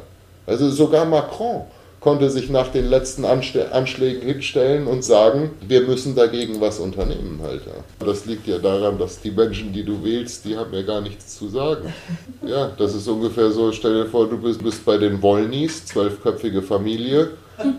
Also 0.47 0.69
sogar 0.69 1.05
Macron 1.05 1.65
konnte 2.01 2.31
sich 2.31 2.49
nach 2.49 2.69
den 2.69 2.89
letzten 2.89 3.25
Anschlägen 3.25 4.23
hinstellen 4.23 4.87
und 4.87 5.03
sagen, 5.03 5.51
wir 5.65 5.81
müssen 5.81 6.15
dagegen 6.15 6.59
was 6.59 6.79
unternehmen 6.79 7.39
halt. 7.43 7.61
Das 7.99 8.25
liegt 8.25 8.47
ja 8.47 8.57
daran, 8.57 8.97
dass 8.97 9.21
die 9.21 9.29
Menschen, 9.29 9.71
die 9.71 9.83
du 9.83 10.03
wählst, 10.03 10.43
die 10.45 10.57
haben 10.57 10.73
ja 10.73 10.81
gar 10.81 10.99
nichts 10.99 11.37
zu 11.37 11.47
sagen. 11.47 11.93
Ja, 12.43 12.71
das 12.75 12.95
ist 12.95 13.07
ungefähr 13.07 13.51
so, 13.51 13.71
stell 13.71 14.03
dir 14.03 14.09
vor, 14.09 14.27
du 14.27 14.35
bist, 14.35 14.63
bist 14.63 14.83
bei 14.83 14.97
den 14.97 15.21
Wollnies, 15.21 15.85
zwölfköpfige 15.85 16.63
Familie, 16.63 17.29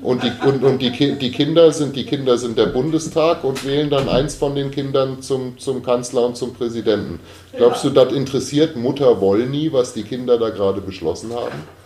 und, 0.02 0.22
die, 0.22 0.30
und, 0.46 0.62
und 0.62 0.80
die, 0.80 0.90
die, 1.18 1.32
Kinder 1.32 1.72
sind, 1.72 1.96
die 1.96 2.04
Kinder 2.04 2.38
sind 2.38 2.56
der 2.56 2.66
Bundestag 2.66 3.42
und 3.42 3.66
wählen 3.66 3.90
dann 3.90 4.08
eins 4.08 4.36
von 4.36 4.54
den 4.54 4.70
Kindern 4.70 5.20
zum, 5.20 5.58
zum 5.58 5.82
Kanzler 5.82 6.24
und 6.26 6.36
zum 6.36 6.54
Präsidenten. 6.54 7.18
Glaubst 7.56 7.82
du, 7.82 7.90
das 7.90 8.12
interessiert 8.12 8.76
Mutter 8.76 9.20
Wollny, 9.20 9.72
was 9.72 9.92
die 9.94 10.04
Kinder 10.04 10.38
da 10.38 10.50
gerade 10.50 10.80
beschlossen 10.80 11.34
haben? 11.34 11.81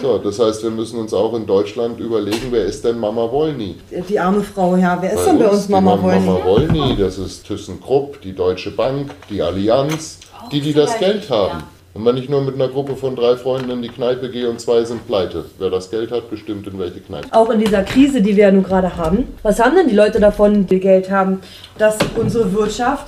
So, 0.00 0.18
das 0.18 0.38
heißt, 0.38 0.62
wir 0.62 0.70
müssen 0.70 1.00
uns 1.00 1.12
auch 1.12 1.34
in 1.34 1.44
Deutschland 1.44 1.98
überlegen, 1.98 2.48
wer 2.50 2.64
ist 2.64 2.84
denn 2.84 2.98
Mama 2.98 3.30
Wollny? 3.30 3.76
Die 4.08 4.18
arme 4.18 4.42
Frau, 4.42 4.76
ja. 4.76 4.96
Wer 5.00 5.12
ist 5.12 5.24
bei 5.24 5.30
denn 5.32 5.38
bei 5.40 5.48
uns 5.48 5.68
Mama 5.68 6.00
Wollny? 6.00 6.24
Mama 6.24 6.44
Wollny, 6.44 6.96
das 6.96 7.18
ist 7.18 7.46
ThyssenKrupp, 7.46 8.20
die 8.20 8.32
Deutsche 8.32 8.70
Bank, 8.70 9.10
die 9.28 9.42
Allianz, 9.42 10.20
die, 10.52 10.60
die 10.60 10.72
das 10.72 10.98
Geld 10.98 11.28
haben. 11.30 11.64
Und 11.94 12.04
wenn 12.04 12.16
ich 12.16 12.28
nur 12.28 12.42
mit 12.42 12.54
einer 12.54 12.68
Gruppe 12.68 12.94
von 12.94 13.16
drei 13.16 13.34
Freunden 13.34 13.70
in 13.70 13.82
die 13.82 13.88
Kneipe 13.88 14.30
gehe 14.30 14.48
und 14.48 14.60
zwei 14.60 14.84
sind 14.84 15.04
pleite, 15.08 15.46
wer 15.58 15.70
das 15.70 15.90
Geld 15.90 16.12
hat, 16.12 16.30
bestimmt 16.30 16.68
in 16.68 16.78
welche 16.78 17.00
Kneipe. 17.00 17.26
Auch 17.32 17.50
in 17.50 17.58
dieser 17.58 17.82
Krise, 17.82 18.22
die 18.22 18.36
wir 18.36 18.44
ja 18.44 18.52
nun 18.52 18.62
gerade 18.62 18.96
haben, 18.96 19.26
was 19.42 19.58
haben 19.58 19.74
denn 19.74 19.88
die 19.88 19.96
Leute 19.96 20.20
davon, 20.20 20.66
die 20.66 20.78
Geld 20.78 21.10
haben, 21.10 21.40
dass 21.76 21.96
unsere 22.14 22.52
Wirtschaft 22.52 23.06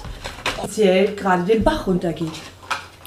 offiziell 0.59 1.15
gerade 1.15 1.45
den 1.45 1.63
Bach 1.63 1.87
runtergeht? 1.87 2.33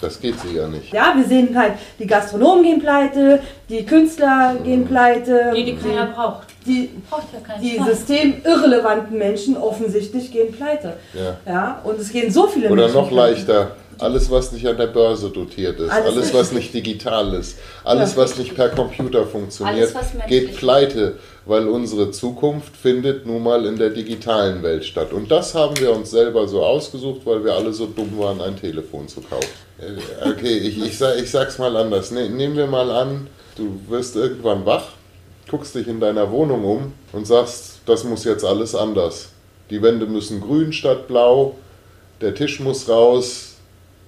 Das 0.03 0.19
geht 0.19 0.37
sie 0.41 0.57
ja 0.57 0.67
nicht. 0.67 0.91
Ja, 0.91 1.13
wir 1.15 1.23
sehen 1.23 1.57
halt, 1.57 1.75
die 1.97 2.05
Gastronomen 2.05 2.61
gehen 2.61 2.81
pleite, 2.81 3.39
die 3.69 3.85
Künstler 3.85 4.53
mhm. 4.53 4.63
gehen 4.65 4.85
pleite. 4.85 5.53
Die, 5.55 5.63
die 5.63 5.75
keiner 5.77 6.07
braucht. 6.07 6.47
Die, 6.65 6.89
braucht 7.09 7.27
ja 7.31 7.39
keinen 7.39 7.61
die 7.61 7.79
systemirrelevanten 7.81 9.17
Menschen 9.17 9.55
offensichtlich 9.55 10.29
gehen 10.29 10.51
pleite. 10.51 10.97
Ja. 11.13 11.37
ja. 11.49 11.81
Und 11.85 12.01
es 12.01 12.11
gehen 12.11 12.29
so 12.29 12.47
viele 12.47 12.69
Oder 12.69 12.83
Menschen. 12.83 12.97
Oder 12.97 13.05
noch 13.05 13.11
leichter, 13.11 13.71
Alles, 14.03 14.29
was 14.29 14.51
nicht 14.51 14.67
an 14.67 14.77
der 14.77 14.87
Börse 14.87 15.29
dotiert 15.29 15.79
ist, 15.79 15.89
alles, 15.89 16.13
alles 16.13 16.33
was 16.33 16.51
nicht 16.51 16.73
digital 16.73 17.33
ist, 17.33 17.57
alles, 17.83 18.17
was 18.17 18.37
nicht 18.37 18.53
per 18.55 18.69
Computer 18.69 19.25
funktioniert, 19.25 19.93
geht 20.27 20.57
pleite, 20.57 21.17
weil 21.45 21.67
unsere 21.67 22.11
Zukunft 22.11 22.75
findet 22.75 23.25
nun 23.25 23.43
mal 23.43 23.65
in 23.65 23.77
der 23.77 23.89
digitalen 23.89 24.61
Welt 24.61 24.85
statt. 24.85 25.13
Und 25.13 25.31
das 25.31 25.55
haben 25.55 25.79
wir 25.79 25.95
uns 25.95 26.11
selber 26.11 26.47
so 26.47 26.63
ausgesucht, 26.63 27.21
weil 27.25 27.43
wir 27.43 27.53
alle 27.53 27.73
so 27.73 27.85
dumm 27.85 28.17
waren, 28.17 28.41
ein 28.41 28.59
Telefon 28.59 29.07
zu 29.07 29.21
kaufen. 29.21 29.47
Äh, 29.79 30.29
okay, 30.29 30.57
ich, 30.57 30.81
ich, 30.81 30.97
sag, 30.97 31.17
ich 31.17 31.31
sag's 31.31 31.57
mal 31.57 31.75
anders. 31.75 32.11
Ne, 32.11 32.29
nehmen 32.29 32.55
wir 32.55 32.67
mal 32.67 32.89
an, 32.91 33.27
du 33.55 33.79
wirst 33.87 34.15
irgendwann 34.15 34.65
wach, 34.65 34.89
guckst 35.49 35.75
dich 35.75 35.87
in 35.87 35.99
deiner 35.99 36.31
Wohnung 36.31 36.63
um 36.65 36.93
und 37.11 37.25
sagst, 37.25 37.79
das 37.85 38.03
muss 38.03 38.23
jetzt 38.23 38.45
alles 38.45 38.75
anders. 38.75 39.29
Die 39.69 39.81
Wände 39.81 40.05
müssen 40.05 40.41
grün 40.41 40.73
statt 40.73 41.07
blau, 41.07 41.55
der 42.21 42.35
Tisch 42.35 42.59
muss 42.59 42.87
raus, 42.89 43.52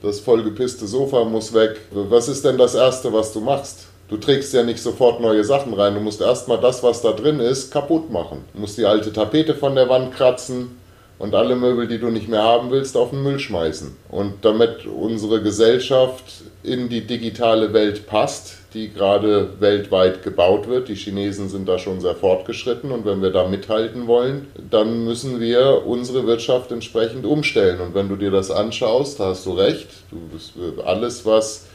das 0.06 0.20
vollgepisste 0.20 0.88
Sofa 0.88 1.26
muss 1.26 1.54
weg. 1.54 1.82
Was 1.92 2.28
ist 2.28 2.46
denn 2.46 2.58
das 2.58 2.76
Erste, 2.76 3.12
was 3.12 3.34
du 3.34 3.42
machst? 3.42 3.88
Du 4.08 4.18
trägst 4.18 4.54
ja 4.54 4.62
nicht 4.62 4.80
sofort 4.80 5.20
neue 5.20 5.44
Sachen 5.44 5.74
rein. 5.74 5.96
Du 5.96 6.00
musst 6.00 6.22
erstmal 6.22 6.60
das, 6.60 6.84
was 6.84 7.02
da 7.02 7.12
drin 7.12 7.40
ist, 7.40 7.72
kaputt 7.72 8.12
machen. 8.12 8.46
Du 8.54 8.62
musst 8.62 8.78
die 8.78 8.86
alte 8.86 9.12
Tapete 9.12 9.56
von 9.56 9.74
der 9.74 9.90
Wand 9.90 10.14
kratzen 10.14 10.78
und 11.18 11.34
alle 11.34 11.56
Möbel, 11.56 11.88
die 11.88 12.00
du 12.00 12.08
nicht 12.08 12.28
mehr 12.28 12.44
haben 12.44 12.72
willst, 12.72 12.98
auf 12.98 13.12
den 13.12 13.24
Müll 13.24 13.40
schmeißen. 13.40 13.96
Und 14.10 14.34
damit 14.44 14.86
unsere 14.86 15.42
Gesellschaft 15.42 16.24
in 16.64 16.90
die 16.90 17.02
digitale 17.02 17.74
Welt 17.74 18.08
passt, 18.08 18.58
die 18.74 18.92
gerade 18.92 19.50
weltweit 19.60 20.24
gebaut 20.24 20.68
wird. 20.68 20.90
Die 20.90 20.96
Chinesen 20.96 21.48
sind 21.48 21.70
da 21.70 21.80
schon 21.80 22.02
sehr 22.02 22.16
fortgeschritten 22.16 22.92
und 22.92 23.06
wenn 23.06 23.22
wir 23.22 23.32
da 23.32 23.48
mithalten 23.48 24.08
wollen, 24.08 24.48
dann 24.70 25.06
müssen 25.06 25.40
wir 25.40 25.84
unsere 25.86 26.28
Wirtschaft 26.28 26.72
entsprechend 26.72 27.26
umstellen. 27.26 27.80
Und 27.80 27.96
wenn 27.96 28.10
du 28.10 28.18
dir 28.18 28.32
das 28.32 28.52
anschaust, 28.52 29.20
da 29.20 29.28
hast 29.28 29.46
du 29.46 29.54
recht, 29.54 29.88
du, 30.12 30.82
alles, 30.82 31.26
was 31.26 31.68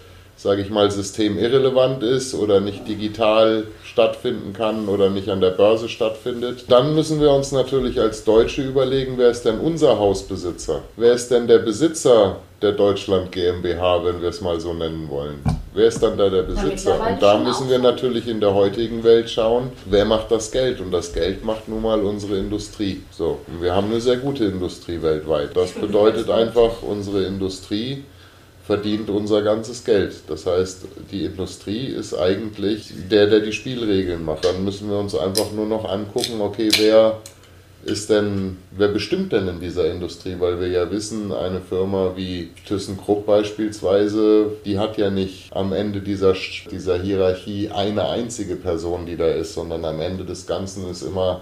sage 0.43 0.63
ich 0.63 0.71
mal, 0.71 0.91
systemirrelevant 0.91 2.03
ist 2.03 2.35
oder 2.35 2.61
nicht 2.61 2.89
digital 2.89 3.65
stattfinden 3.85 4.55
kann 4.55 4.89
oder 4.89 5.11
nicht 5.11 5.29
an 5.29 5.43
der 5.43 5.51
Börse 5.51 5.91
stattfindet, 5.91 6.65
dann 6.69 6.95
müssen 6.95 7.21
wir 7.21 7.31
uns 7.31 7.53
natürlich 7.53 8.01
als 8.01 8.25
Deutsche 8.25 8.63
überlegen, 8.63 9.15
wer 9.19 9.29
ist 9.29 9.43
denn 9.43 9.59
unser 9.59 9.99
Hausbesitzer? 9.99 10.81
Wer 10.97 11.13
ist 11.13 11.31
denn 11.31 11.47
der 11.47 11.59
Besitzer 11.59 12.37
der 12.63 12.73
Deutschland 12.73 13.33
GmbH, 13.33 14.03
wenn 14.03 14.23
wir 14.23 14.31
es 14.31 14.41
mal 14.41 14.59
so 14.61 14.73
nennen 14.73 15.11
wollen? 15.11 15.45
Wer 15.75 15.87
ist 15.87 16.03
dann 16.03 16.17
da 16.17 16.31
der 16.31 16.43
Besitzer? 16.43 16.99
Und 17.07 17.23
da 17.23 17.37
müssen 17.37 17.69
wir 17.69 17.79
natürlich 17.79 18.27
in 18.27 18.41
der 18.41 18.55
heutigen 18.55 19.05
Welt 19.05 19.29
schauen, 19.29 19.71
wer 19.85 20.07
macht 20.07 20.31
das 20.31 20.51
Geld? 20.51 20.81
Und 20.81 20.91
das 20.91 21.13
Geld 21.13 21.45
macht 21.45 21.69
nun 21.69 21.83
mal 21.83 22.01
unsere 22.01 22.39
Industrie. 22.39 23.03
So, 23.11 23.41
und 23.47 23.63
wir 23.63 23.75
haben 23.75 23.91
eine 23.91 24.01
sehr 24.01 24.17
gute 24.17 24.47
Industrie 24.47 25.03
weltweit. 25.03 25.55
Das 25.55 25.73
bedeutet 25.73 26.31
einfach, 26.31 26.83
unsere 26.83 27.25
Industrie 27.25 28.05
verdient 28.67 29.11
unser 29.11 29.43
ganzes 29.43 29.85
Geld. 29.85 30.15
Das 30.29 30.47
heißt, 30.47 30.83
die 31.11 31.25
Industrie 31.25 31.87
ist 31.87 32.15
eigentlich 32.15 32.93
der, 33.11 33.27
der 33.27 33.41
die 33.41 33.53
Spielregeln 33.53 34.25
macht. 34.25 34.45
Dann 34.45 34.65
müssen 34.65 34.89
wir 34.89 34.99
uns 34.99 35.15
einfach 35.15 35.53
nur 35.53 35.67
noch 35.67 35.89
angucken, 35.89 36.41
okay, 36.41 36.71
wer 36.79 37.19
ist 37.85 38.11
denn, 38.11 38.59
wer 38.73 38.89
bestimmt 38.89 39.33
denn 39.33 39.49
in 39.49 39.61
dieser 39.61 39.91
Industrie? 39.91 40.37
Weil 40.39 40.61
wir 40.61 40.69
ja 40.69 40.91
wissen, 40.91 41.33
eine 41.33 41.61
Firma 41.61 42.13
wie 42.15 42.51
ThyssenKrupp 42.67 43.27
beispielsweise, 43.27 44.53
die 44.65 44.79
hat 44.79 44.99
ja 44.99 45.11
nicht 45.11 45.51
am 45.55 45.73
Ende 45.73 46.01
dieser, 46.01 46.35
dieser 46.71 47.01
Hierarchie 47.01 47.71
eine 47.71 48.09
einzige 48.09 48.57
Person, 48.57 49.07
die 49.07 49.17
da 49.17 49.29
ist, 49.29 49.55
sondern 49.55 49.85
am 49.85 50.01
Ende 50.01 50.25
des 50.25 50.47
Ganzen 50.47 50.91
ist 50.91 51.03
immer 51.03 51.41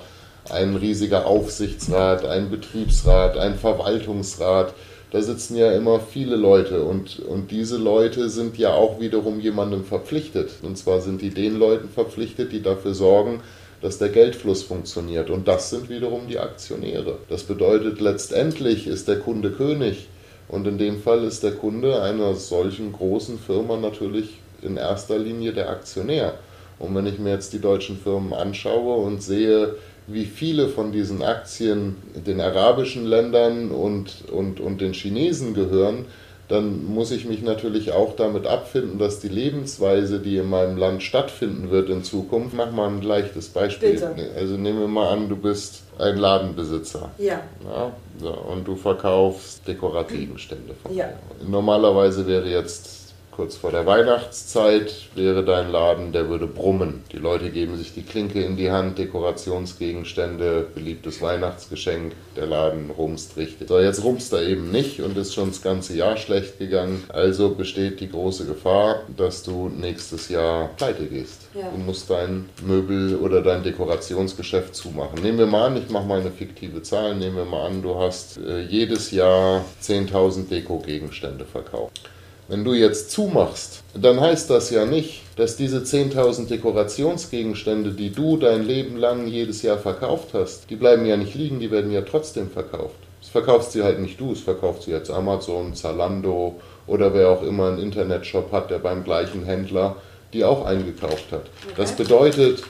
ein 0.48 0.76
riesiger 0.76 1.26
Aufsichtsrat, 1.26 2.24
ein 2.24 2.50
Betriebsrat, 2.50 3.36
ein 3.36 3.58
Verwaltungsrat 3.58 4.72
da 5.10 5.22
sitzen 5.22 5.56
ja 5.56 5.72
immer 5.72 6.00
viele 6.00 6.36
Leute 6.36 6.82
und, 6.82 7.20
und 7.20 7.50
diese 7.50 7.78
Leute 7.78 8.28
sind 8.28 8.58
ja 8.58 8.74
auch 8.74 9.00
wiederum 9.00 9.40
jemandem 9.40 9.84
verpflichtet. 9.84 10.50
Und 10.62 10.76
zwar 10.76 11.00
sind 11.00 11.22
die 11.22 11.30
den 11.30 11.58
Leuten 11.58 11.88
verpflichtet, 11.88 12.52
die 12.52 12.62
dafür 12.62 12.92
sorgen, 12.92 13.40
dass 13.80 13.98
der 13.98 14.10
Geldfluss 14.10 14.62
funktioniert. 14.62 15.30
Und 15.30 15.48
das 15.48 15.70
sind 15.70 15.88
wiederum 15.88 16.28
die 16.28 16.38
Aktionäre. 16.38 17.18
Das 17.28 17.44
bedeutet, 17.44 18.00
letztendlich 18.00 18.86
ist 18.86 19.08
der 19.08 19.18
Kunde 19.18 19.50
König. 19.50 20.08
Und 20.48 20.66
in 20.66 20.78
dem 20.78 21.00
Fall 21.00 21.24
ist 21.24 21.42
der 21.42 21.52
Kunde 21.52 22.02
einer 22.02 22.34
solchen 22.34 22.92
großen 22.92 23.38
Firma 23.38 23.76
natürlich 23.76 24.40
in 24.62 24.76
erster 24.76 25.18
Linie 25.18 25.52
der 25.52 25.70
Aktionär. 25.70 26.34
Und 26.78 26.94
wenn 26.94 27.06
ich 27.06 27.18
mir 27.18 27.30
jetzt 27.30 27.52
die 27.52 27.60
deutschen 27.60 27.98
Firmen 27.98 28.32
anschaue 28.32 29.04
und 29.04 29.22
sehe, 29.22 29.74
wie 30.08 30.24
viele 30.24 30.68
von 30.68 30.90
diesen 30.90 31.22
Aktien 31.22 31.96
den 32.14 32.40
arabischen 32.40 33.04
Ländern 33.04 33.70
und, 33.70 34.24
und, 34.32 34.58
und 34.58 34.80
den 34.80 34.94
Chinesen 34.94 35.54
gehören, 35.54 36.06
dann 36.48 36.86
muss 36.86 37.10
ich 37.10 37.26
mich 37.26 37.42
natürlich 37.42 37.92
auch 37.92 38.16
damit 38.16 38.46
abfinden, 38.46 38.98
dass 38.98 39.20
die 39.20 39.28
Lebensweise, 39.28 40.18
die 40.18 40.38
in 40.38 40.48
meinem 40.48 40.78
Land 40.78 41.02
stattfinden 41.02 41.70
wird 41.70 41.90
in 41.90 42.02
Zukunft, 42.02 42.56
mach 42.56 42.72
mal 42.72 42.88
ein 42.88 43.02
leichtes 43.02 43.50
Beispiel. 43.50 43.92
Bitte. 43.92 44.14
Also 44.34 44.56
nehmen 44.56 44.80
wir 44.80 44.88
mal 44.88 45.10
an, 45.10 45.28
du 45.28 45.36
bist 45.36 45.82
ein 45.98 46.16
Ladenbesitzer. 46.16 47.10
Ja. 47.18 47.42
ja 47.64 47.92
so, 48.18 48.30
und 48.30 48.66
du 48.66 48.76
verkaufst 48.76 49.68
Dekorativgegenstände. 49.68 50.74
Ja. 50.90 51.10
Normalerweise 51.46 52.26
wäre 52.26 52.48
jetzt 52.48 52.97
kurz 53.38 53.56
vor 53.56 53.70
der 53.70 53.86
Weihnachtszeit 53.86 54.92
wäre 55.14 55.44
dein 55.44 55.70
Laden, 55.70 56.10
der 56.10 56.28
würde 56.28 56.48
brummen. 56.48 57.04
Die 57.12 57.18
Leute 57.18 57.50
geben 57.50 57.76
sich 57.76 57.94
die 57.94 58.02
Klinke 58.02 58.42
in 58.42 58.56
die 58.56 58.72
Hand, 58.72 58.98
Dekorationsgegenstände, 58.98 60.66
beliebtes 60.74 61.22
Weihnachtsgeschenk, 61.22 62.14
der 62.34 62.46
Laden 62.46 62.90
rumst 62.90 63.36
richtig. 63.36 63.68
So, 63.68 63.78
jetzt 63.78 64.02
rumst 64.02 64.32
er 64.32 64.42
eben 64.42 64.72
nicht 64.72 65.00
und 65.02 65.16
ist 65.16 65.34
schon 65.34 65.50
das 65.50 65.62
ganze 65.62 65.94
Jahr 65.96 66.16
schlecht 66.16 66.58
gegangen. 66.58 67.04
Also 67.10 67.50
besteht 67.50 68.00
die 68.00 68.10
große 68.10 68.44
Gefahr, 68.44 69.02
dass 69.16 69.44
du 69.44 69.68
nächstes 69.68 70.28
Jahr 70.30 70.70
pleite 70.76 71.06
gehst. 71.06 71.42
Ja. 71.54 71.70
Du 71.70 71.78
musst 71.78 72.10
dein 72.10 72.48
Möbel 72.66 73.14
oder 73.18 73.40
dein 73.40 73.62
Dekorationsgeschäft 73.62 74.74
zumachen. 74.74 75.22
Nehmen 75.22 75.38
wir 75.38 75.46
mal 75.46 75.68
an, 75.68 75.76
ich 75.76 75.88
mache 75.90 76.06
mal 76.06 76.18
eine 76.18 76.32
fiktive 76.32 76.82
Zahl, 76.82 77.14
nehmen 77.14 77.36
wir 77.36 77.44
mal 77.44 77.68
an, 77.68 77.82
du 77.82 77.94
hast 77.94 78.38
äh, 78.38 78.62
jedes 78.62 79.12
Jahr 79.12 79.64
10.000 79.80 80.48
Deko-Gegenstände 80.48 81.44
verkauft. 81.44 82.00
Wenn 82.48 82.64
du 82.64 82.72
jetzt 82.72 83.10
zumachst, 83.10 83.82
dann 83.94 84.20
heißt 84.20 84.48
das 84.48 84.70
ja 84.70 84.86
nicht, 84.86 85.20
dass 85.36 85.56
diese 85.56 85.80
10.000 85.80 86.48
Dekorationsgegenstände, 86.48 87.90
die 87.92 88.10
du 88.10 88.38
dein 88.38 88.66
Leben 88.66 88.96
lang 88.96 89.26
jedes 89.26 89.60
Jahr 89.60 89.76
verkauft 89.76 90.28
hast, 90.32 90.70
die 90.70 90.76
bleiben 90.76 91.04
ja 91.04 91.18
nicht 91.18 91.34
liegen, 91.34 91.60
die 91.60 91.70
werden 91.70 91.92
ja 91.92 92.00
trotzdem 92.00 92.50
verkauft. 92.50 92.96
Es 93.20 93.28
verkaufst 93.28 93.72
sie 93.72 93.82
halt 93.82 94.00
nicht 94.00 94.18
du, 94.18 94.32
es 94.32 94.40
verkauft 94.40 94.84
sie 94.84 94.92
jetzt 94.92 95.10
Amazon, 95.10 95.74
Zalando 95.74 96.58
oder 96.86 97.12
wer 97.12 97.28
auch 97.28 97.42
immer 97.42 97.68
einen 97.68 97.80
Internetshop 97.80 98.50
hat, 98.50 98.70
der 98.70 98.78
beim 98.78 99.04
gleichen 99.04 99.44
Händler 99.44 99.96
die 100.32 100.44
auch 100.44 100.64
eingekauft 100.64 101.32
hat. 101.32 101.46
Das 101.76 101.92
bedeutet, 101.92 102.62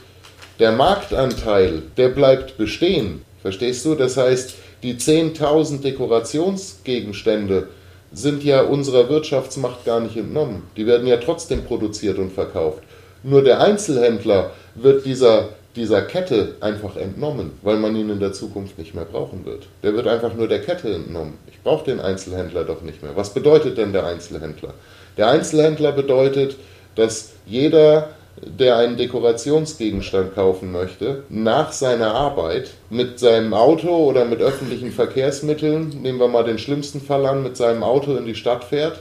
der 0.58 0.72
Marktanteil, 0.72 1.82
der 1.96 2.08
bleibt 2.08 2.56
bestehen. 2.56 3.22
Verstehst 3.42 3.84
du? 3.84 3.94
Das 3.94 4.16
heißt, 4.16 4.54
die 4.82 4.94
10.000 4.94 5.82
Dekorationsgegenstände, 5.82 7.68
sind 8.12 8.42
ja 8.42 8.62
unserer 8.62 9.08
Wirtschaftsmacht 9.08 9.84
gar 9.84 10.00
nicht 10.00 10.16
entnommen. 10.16 10.62
Die 10.76 10.86
werden 10.86 11.06
ja 11.06 11.18
trotzdem 11.18 11.64
produziert 11.64 12.18
und 12.18 12.32
verkauft. 12.32 12.82
Nur 13.22 13.42
der 13.42 13.60
Einzelhändler 13.60 14.52
wird 14.74 15.04
dieser, 15.04 15.50
dieser 15.76 16.02
Kette 16.02 16.54
einfach 16.60 16.96
entnommen, 16.96 17.52
weil 17.62 17.76
man 17.76 17.94
ihn 17.96 18.10
in 18.10 18.20
der 18.20 18.32
Zukunft 18.32 18.78
nicht 18.78 18.94
mehr 18.94 19.04
brauchen 19.04 19.44
wird. 19.44 19.66
Der 19.82 19.94
wird 19.94 20.06
einfach 20.06 20.34
nur 20.34 20.48
der 20.48 20.62
Kette 20.62 20.92
entnommen. 20.94 21.34
Ich 21.50 21.60
brauche 21.62 21.84
den 21.84 22.00
Einzelhändler 22.00 22.64
doch 22.64 22.82
nicht 22.82 23.02
mehr. 23.02 23.16
Was 23.16 23.34
bedeutet 23.34 23.76
denn 23.76 23.92
der 23.92 24.06
Einzelhändler? 24.06 24.74
Der 25.16 25.28
Einzelhändler 25.28 25.92
bedeutet, 25.92 26.56
dass 26.94 27.32
jeder 27.44 28.10
der 28.42 28.76
einen 28.76 28.96
Dekorationsgegenstand 28.96 30.34
kaufen 30.34 30.70
möchte, 30.72 31.24
nach 31.28 31.72
seiner 31.72 32.14
Arbeit 32.14 32.70
mit 32.90 33.18
seinem 33.18 33.54
Auto 33.54 33.88
oder 33.88 34.24
mit 34.24 34.40
öffentlichen 34.40 34.92
Verkehrsmitteln, 34.92 36.00
nehmen 36.02 36.20
wir 36.20 36.28
mal 36.28 36.44
den 36.44 36.58
schlimmsten 36.58 37.00
Fall 37.00 37.26
an, 37.26 37.42
mit 37.42 37.56
seinem 37.56 37.82
Auto 37.82 38.14
in 38.16 38.26
die 38.26 38.34
Stadt 38.34 38.64
fährt, 38.64 39.00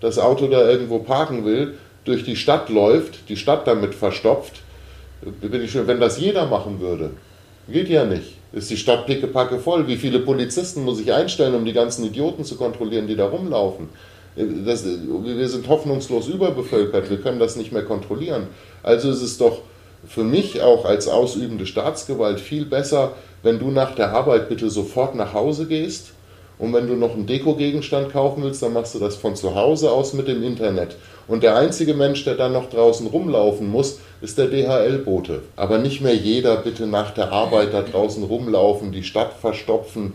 das 0.00 0.18
Auto 0.18 0.46
da 0.46 0.68
irgendwo 0.68 1.00
parken 1.00 1.44
will, 1.44 1.74
durch 2.04 2.24
die 2.24 2.36
Stadt 2.36 2.68
läuft, 2.68 3.28
die 3.28 3.36
Stadt 3.36 3.66
damit 3.66 3.94
verstopft, 3.94 4.62
wenn 5.20 6.00
das 6.00 6.20
jeder 6.20 6.46
machen 6.46 6.80
würde, 6.80 7.10
geht 7.68 7.88
ja 7.88 8.04
nicht. 8.04 8.34
Ist 8.52 8.70
die 8.70 8.78
Stadt 8.78 9.06
pickepacke 9.06 9.58
voll? 9.58 9.86
Wie 9.88 9.96
viele 9.96 10.20
Polizisten 10.20 10.84
muss 10.84 11.00
ich 11.00 11.12
einstellen, 11.12 11.54
um 11.54 11.66
die 11.66 11.74
ganzen 11.74 12.04
Idioten 12.04 12.44
zu 12.44 12.56
kontrollieren, 12.56 13.06
die 13.06 13.16
da 13.16 13.26
rumlaufen? 13.26 13.90
Das, 14.36 14.84
wir 14.84 15.48
sind 15.48 15.68
hoffnungslos 15.68 16.28
überbevölkert, 16.28 17.10
wir 17.10 17.20
können 17.20 17.40
das 17.40 17.56
nicht 17.56 17.72
mehr 17.72 17.84
kontrollieren. 17.84 18.46
Also 18.82 19.10
ist 19.10 19.22
es 19.22 19.36
doch 19.38 19.62
für 20.06 20.22
mich 20.22 20.62
auch 20.62 20.84
als 20.84 21.08
ausübende 21.08 21.66
Staatsgewalt 21.66 22.40
viel 22.40 22.64
besser, 22.64 23.12
wenn 23.42 23.58
du 23.58 23.70
nach 23.70 23.94
der 23.94 24.12
Arbeit 24.12 24.48
bitte 24.48 24.70
sofort 24.70 25.14
nach 25.14 25.32
Hause 25.34 25.66
gehst 25.66 26.12
und 26.58 26.72
wenn 26.72 26.88
du 26.88 26.94
noch 26.94 27.14
einen 27.14 27.26
Dekogegenstand 27.26 28.12
kaufen 28.12 28.42
willst, 28.42 28.62
dann 28.62 28.72
machst 28.72 28.94
du 28.94 28.98
das 28.98 29.16
von 29.16 29.36
zu 29.36 29.54
Hause 29.54 29.92
aus 29.92 30.12
mit 30.12 30.26
dem 30.26 30.42
Internet. 30.42 30.96
Und 31.28 31.42
der 31.42 31.56
einzige 31.56 31.94
Mensch, 31.94 32.24
der 32.24 32.34
dann 32.34 32.52
noch 32.52 32.68
draußen 32.68 33.06
rumlaufen 33.06 33.70
muss, 33.70 34.00
ist 34.20 34.38
der 34.38 34.48
DHL-Bote. 34.48 35.42
Aber 35.54 35.78
nicht 35.78 36.00
mehr 36.00 36.16
jeder 36.16 36.56
bitte 36.56 36.86
nach 36.86 37.12
der 37.12 37.32
Arbeit 37.32 37.72
da 37.74 37.82
draußen 37.82 38.24
rumlaufen, 38.24 38.90
die 38.90 39.04
Stadt 39.04 39.34
verstopfen, 39.34 40.14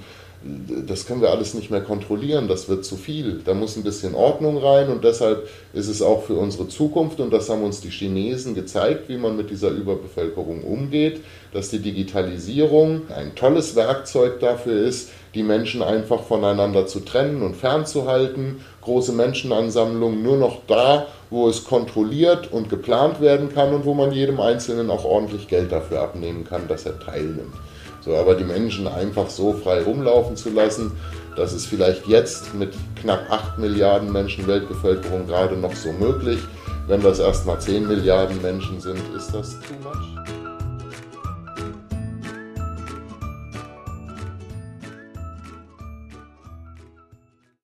das 0.86 1.06
können 1.06 1.21
wir 1.21 1.32
alles 1.32 1.53
nicht 1.53 1.71
mehr 1.71 1.82
kontrollieren, 1.82 2.47
das 2.47 2.67
wird 2.67 2.84
zu 2.84 2.97
viel. 2.97 3.41
Da 3.45 3.53
muss 3.53 3.77
ein 3.77 3.84
bisschen 3.84 4.13
Ordnung 4.13 4.58
rein 4.58 4.89
und 4.89 5.03
deshalb 5.03 5.47
ist 5.73 5.88
es 5.88 6.01
auch 6.01 6.23
für 6.23 6.36
unsere 6.36 6.67
Zukunft, 6.67 7.19
und 7.19 7.32
das 7.32 7.49
haben 7.49 7.63
uns 7.63 7.79
die 7.79 7.89
Chinesen 7.89 8.53
gezeigt, 8.53 9.08
wie 9.08 9.17
man 9.17 9.38
mit 9.38 9.49
dieser 9.49 9.69
Überbevölkerung 9.69 10.63
umgeht, 10.63 11.21
dass 11.53 11.69
die 11.69 11.79
Digitalisierung 11.79 13.03
ein 13.15 13.36
tolles 13.36 13.75
Werkzeug 13.75 14.39
dafür 14.41 14.86
ist, 14.86 15.10
die 15.34 15.43
Menschen 15.43 15.82
einfach 15.82 16.23
voneinander 16.23 16.88
zu 16.88 16.99
trennen 16.99 17.41
und 17.41 17.56
fernzuhalten. 17.56 18.58
Große 18.82 19.13
Menschenansammlungen 19.13 20.21
nur 20.21 20.38
noch 20.38 20.62
da, 20.67 21.08
wo 21.29 21.47
es 21.47 21.63
kontrolliert 21.63 22.51
und 22.51 22.69
geplant 22.69 23.21
werden 23.21 23.53
kann 23.53 23.73
und 23.73 23.86
wo 23.86 23.93
man 23.93 24.12
jedem 24.12 24.39
Einzelnen 24.39 24.91
auch 24.91 25.06
ordentlich 25.06 25.47
Geld 25.47 25.71
dafür 25.71 26.01
abnehmen 26.01 26.43
kann, 26.43 26.67
dass 26.67 26.86
er 26.86 26.99
teilnimmt. 26.99 27.56
So, 28.03 28.15
aber 28.15 28.35
die 28.35 28.43
Menschen 28.43 28.87
einfach 28.87 29.29
so 29.29 29.53
frei 29.53 29.81
rumlaufen 29.81 30.35
zu 30.35 30.49
lassen, 30.49 30.91
das 31.35 31.53
ist 31.53 31.65
vielleicht 31.65 32.05
jetzt 32.07 32.53
mit 32.53 32.73
knapp 33.01 33.25
8 33.29 33.57
Milliarden 33.57 34.11
Menschen 34.11 34.45
Weltbevölkerung 34.45 35.25
gerade 35.25 35.55
noch 35.55 35.75
so 35.75 35.91
möglich. 35.93 36.39
Wenn 36.87 37.01
das 37.01 37.19
erst 37.19 37.45
mal 37.45 37.59
10 37.59 37.87
Milliarden 37.87 38.41
Menschen 38.41 38.81
sind, 38.81 39.01
ist 39.15 39.33
das 39.33 39.51
too 39.61 39.73
much? 39.83 40.12